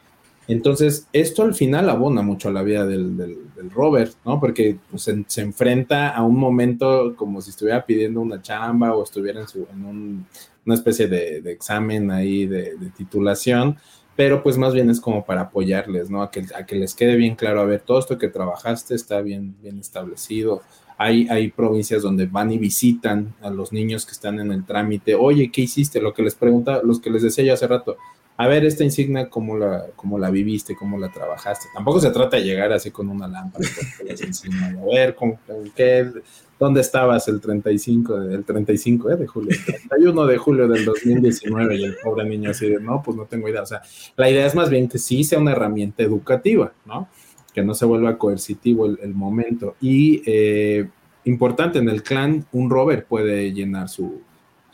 [0.53, 4.40] Entonces, esto al final abona mucho a la vida del, del, del Robert, ¿no?
[4.40, 9.40] Porque pues, se, enfrenta a un momento como si estuviera pidiendo una chamba o estuviera
[9.42, 10.26] en, su, en un,
[10.66, 13.76] una especie de, examen ahí de, titulación,
[14.16, 16.20] pero pues más bien es como para apoyarles, ¿no?
[16.20, 19.20] A que, a que les quede bien claro, a ver, todo esto que trabajaste está
[19.20, 20.62] bien, bien establecido.
[20.98, 25.14] Hay, hay provincias donde van y visitan a los niños que están en el trámite,
[25.14, 26.01] oye, ¿qué hiciste?
[26.01, 27.96] Lo que les pregunta, los que les decía yo hace rato,
[28.41, 31.66] a ver esta insignia, ¿cómo la, cómo la viviste, cómo la trabajaste?
[31.74, 35.38] Tampoco se trata de llegar así con una lámpara, a ver, ¿con,
[35.76, 36.11] qué,
[36.59, 39.51] ¿dónde estabas el 35, el 35 eh, de julio?
[39.51, 43.26] El 31 de julio del 2019 y el pobre niño así de, no, pues no
[43.26, 43.61] tengo idea.
[43.61, 43.82] O sea,
[44.16, 47.09] la idea es más bien que sí sea una herramienta educativa, ¿no?
[47.53, 49.76] Que no se vuelva coercitivo el, momento.
[49.82, 50.88] Y eh,
[51.24, 54.22] importante, en el clan un rover puede llenar su,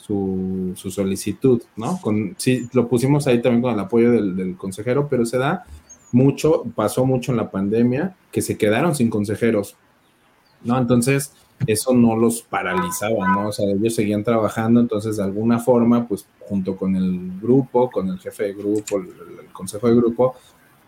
[0.07, 2.01] su, solicitud, ¿no?
[2.01, 5.65] Con, sí, lo pusimos ahí también con el apoyo del, consejero, pero se da
[6.13, 9.77] mucho, pasó mucho en la pandemia, que se quedaron sin consejeros,
[10.63, 10.79] ¿no?
[10.79, 11.33] Entonces,
[11.67, 13.49] eso no los paralizaba, ¿no?
[13.49, 18.09] O sea, ellos seguían trabajando, entonces, de alguna forma, pues, junto con el grupo, con
[18.09, 19.09] el jefe de grupo, el,
[19.41, 20.37] el consejo de grupo,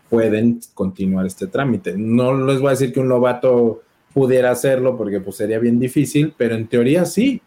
[0.09, 1.95] pueden continuar este trámite.
[1.97, 3.81] No les voy a decir que un lobato
[4.13, 7.41] pudiera hacerlo porque pues sería bien difícil, pero en teoría sí,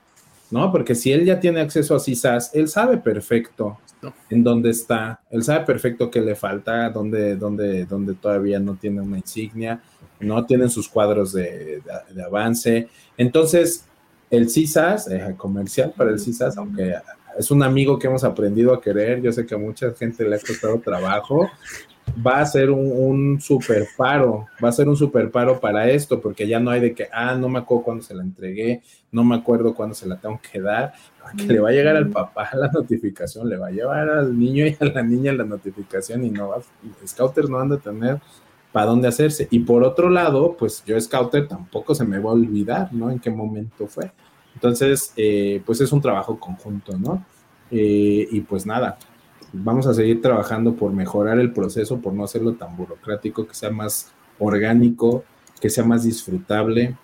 [0.53, 0.71] ¿no?
[0.71, 3.79] Porque si él ya tiene acceso a CISAS, él sabe perfecto
[4.29, 9.01] en dónde está, él sabe perfecto qué le falta, dónde, dónde, dónde todavía no tiene
[9.01, 9.81] una insignia,
[10.21, 12.89] no tienen sus cuadros de, de, de avance.
[13.17, 13.87] Entonces,
[14.31, 16.97] el CISAS, eh, comercial para el CISAS, aunque
[17.39, 20.37] es un amigo que hemos aprendido a querer, yo sé que a mucha gente le
[20.37, 21.51] ha costado trabajo,
[22.25, 26.21] va a ser un, un, super paro, va a ser un super paro para esto,
[26.21, 29.25] porque ya no hay de que, ah, no me acuerdo cuándo se la entregué, no
[29.25, 32.51] me acuerdo cuándo se la tengo que dar, porque le va a llegar al papá
[32.55, 36.31] la notificación, le va a llevar al niño y a la niña la notificación y
[36.31, 36.63] no va,
[37.07, 38.21] Scouters no van a tener
[38.73, 39.47] para dónde hacerse.
[39.51, 43.11] Y por otro lado, pues yo Scouter tampoco se me va a olvidar, ¿no?
[43.11, 44.11] En qué momento fue.
[44.55, 47.25] Entonces, eh, pues es un trabajo conjunto, ¿no?
[47.71, 48.99] Eh, y pues nada,
[49.53, 53.71] vamos a seguir trabajando por mejorar el proceso, por no hacerlo tan burocrático, que sea
[53.71, 55.25] más orgánico,
[55.61, 56.97] que sea más disfrutable.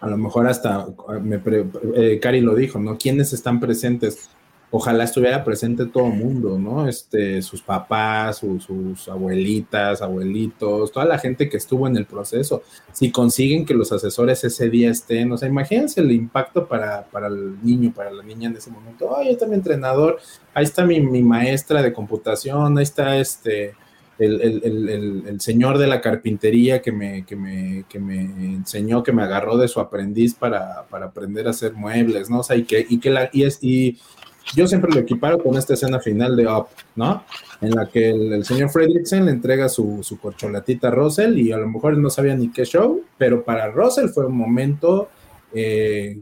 [0.00, 0.86] A lo mejor hasta,
[1.22, 2.96] me pre, eh, Cari lo dijo, ¿no?
[2.96, 4.30] ¿Quiénes están presentes?
[4.70, 6.88] Ojalá estuviera presente todo el mundo, ¿no?
[6.88, 12.62] Este, sus papás, sus abuelitas, abuelitos, toda la gente que estuvo en el proceso.
[12.92, 17.26] Si consiguen que los asesores ese día estén, o sea, imagínense el impacto para, para
[17.26, 19.16] el niño, para la niña en ese momento.
[19.16, 20.18] Ay, yo está mi entrenador,
[20.54, 23.74] ahí está mi, mi maestra de computación, ahí está este
[24.20, 29.56] el, señor de la carpintería que me, que, me, que me enseñó, que me agarró
[29.56, 32.40] de su aprendiz para, aprender a hacer muebles, ¿no?
[32.40, 33.98] O sea, y que, y que la, y es, y
[34.54, 36.66] yo siempre lo equiparo con esta escena final de Up,
[36.96, 37.24] ¿no?
[37.60, 41.58] En la que el, señor Fredricksen le entrega su, su corcholatita a Russell y a
[41.58, 45.08] lo mejor no sabía ni qué show, pero para Russell fue un momento
[45.52, 46.20] eh,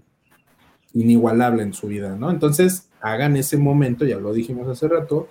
[0.94, 2.30] inigualable en su vida, ¿no?
[2.30, 5.28] Entonces, hagan ese momento, ya lo dijimos hace rato,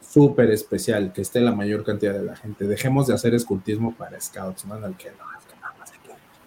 [0.00, 2.66] súper especial, que esté la mayor cantidad de la gente.
[2.66, 4.76] Dejemos de hacer escultismo para scouts, ¿no?
[4.76, 5.24] En que no,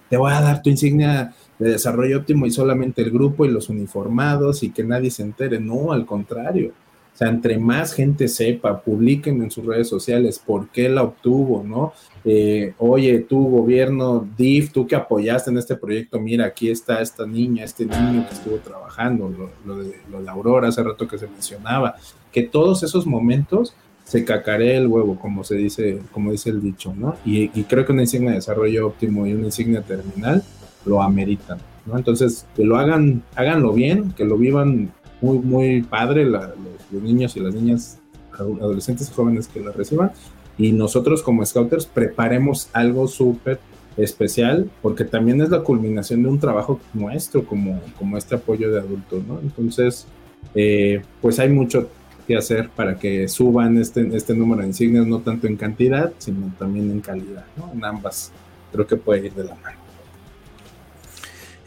[0.10, 3.70] te voy a dar tu insignia de desarrollo óptimo y solamente el grupo y los
[3.70, 5.60] uniformados y que nadie se entere.
[5.60, 6.74] No, al contrario.
[7.16, 11.64] O sea, entre más gente sepa, publiquen en sus redes sociales por qué la obtuvo,
[11.64, 11.94] ¿no?
[12.26, 17.26] Eh, oye, tu gobierno, DIF, tú que apoyaste en este proyecto, mira, aquí está esta
[17.26, 19.34] niña, este niño que estuvo trabajando,
[19.66, 21.96] lo, de, lo de Aurora hace rato que se mencionaba,
[22.34, 23.74] que todos esos momentos
[24.06, 27.16] se cacaré el huevo, como se dice, como dice el dicho, ¿no?
[27.26, 30.44] Y, creo que una insignia de desarrollo óptimo y una insignia terminal
[30.86, 31.98] lo ameritan, ¿no?
[31.98, 34.92] Entonces, que lo hagan, háganlo bien, que lo vivan
[35.22, 36.52] muy, muy padre los,
[36.92, 38.00] niños y las niñas,
[38.32, 40.12] adolescentes y jóvenes que la reciban.
[40.58, 43.60] Y nosotros como scouters preparemos algo súper
[43.98, 48.80] especial porque también es la culminación de un trabajo nuestro como, como este apoyo de
[48.80, 49.40] adultos, ¿no?
[49.40, 50.06] Entonces,
[50.54, 51.90] eh, pues hay mucho
[52.26, 56.54] que hacer para que suban este, este número de insignias, no tanto en cantidad, sino
[56.58, 57.72] también en calidad, ¿no?
[57.74, 58.32] En ambas.
[58.72, 59.86] Creo que puede ir de la mano.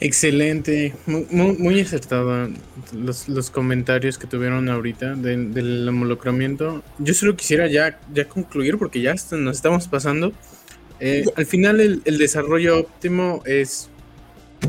[0.01, 2.49] Excelente, muy, acertado
[2.93, 6.85] los, comentarios que tuvieron ahorita del involucramiento.
[7.01, 10.33] Yo solo quisiera ya, ya concluir porque ya nos estamos pasando.
[11.01, 13.91] Eh, al final el, desarrollo óptimo es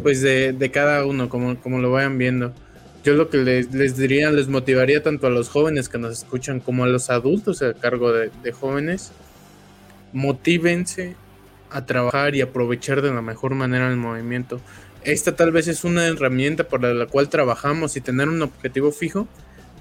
[0.01, 2.53] pues de, de, cada uno, como, como lo vayan viendo.
[3.09, 6.83] Yo lo que les, diría, les motivaría tanto a los jóvenes que nos escuchan como
[6.83, 9.11] a los adultos a cargo de, de jóvenes.
[10.13, 11.15] Motívense
[11.71, 14.61] a trabajar y aprovechar de la mejor manera el movimiento
[15.03, 19.27] esta tal vez es una herramienta para la cual trabajamos y tener un objetivo fijo,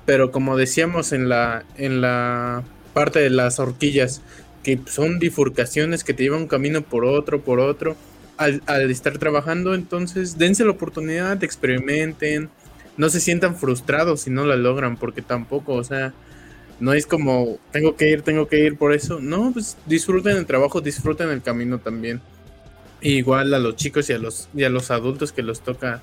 [0.06, 2.62] pero como decíamos en la, en la
[2.94, 4.22] parte de las horquillas,
[4.62, 7.96] que son bifurcaciones que te llevan un camino por otro, por otro,
[8.36, 12.48] al, estar trabajando, entonces dense la oportunidad, experimenten,
[12.98, 16.12] no se sientan frustrados si no la logran, porque tampoco, o sea,
[16.80, 20.46] no es como tengo que ir, tengo que ir por eso, no, pues disfruten el
[20.46, 22.20] trabajo, disfruten el camino también.
[23.00, 26.02] Igual a los chicos y a los, y a los adultos que los toca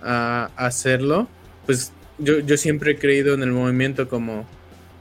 [0.00, 1.28] a, hacerlo,
[1.66, 4.46] pues yo, yo, siempre he creído en el movimiento como,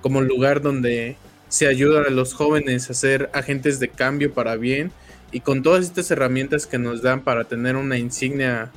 [0.02, 1.18] como lugar donde
[1.50, 4.92] se ayuda a los jóvenes a ser agentes de cambio para bien
[5.32, 8.72] y con todas estas herramientas que nos dan para tener una insignia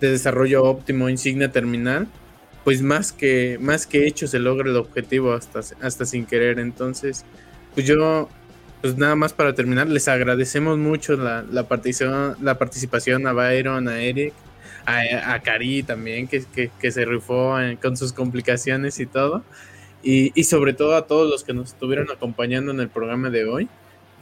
[0.00, 2.08] de desarrollo óptimo, insignia terminal,
[2.64, 6.58] pues más que, más que hecho se logra el objetivo hasta, hasta sin querer.
[6.58, 7.24] Entonces,
[7.74, 8.28] pues yo
[8.80, 13.88] pues nada más para terminar, les agradecemos mucho la, la, participación, la participación a Byron,
[13.88, 14.32] a Eric,
[14.86, 16.44] a, a Cari también, que,
[16.78, 19.44] que, se rifó con sus complicaciones y todo.
[20.02, 23.46] Y, y, sobre todo a todos los que nos estuvieron acompañando en el programa de
[23.46, 23.68] hoy,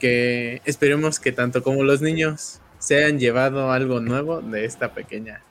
[0.00, 5.42] que esperemos que tanto como los niños se hayan llevado algo nuevo de esta pequeña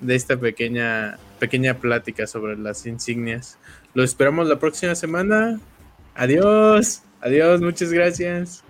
[0.00, 3.58] de esta pequeña pequeña plática sobre las insignias.
[3.94, 5.60] Lo esperamos la próxima semana.
[6.14, 7.02] Adiós.
[7.20, 8.62] Adiós, muchas gracias.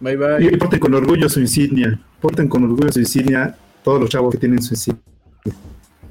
[0.00, 0.44] Bye bye.
[0.44, 1.98] Y porten con orgullo su insignia.
[2.20, 5.02] Porten con orgullo su insignia todos los chavos que tienen su insignia.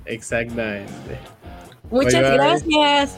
[0.05, 1.19] Exactamente.
[1.89, 3.17] Muchas gracias.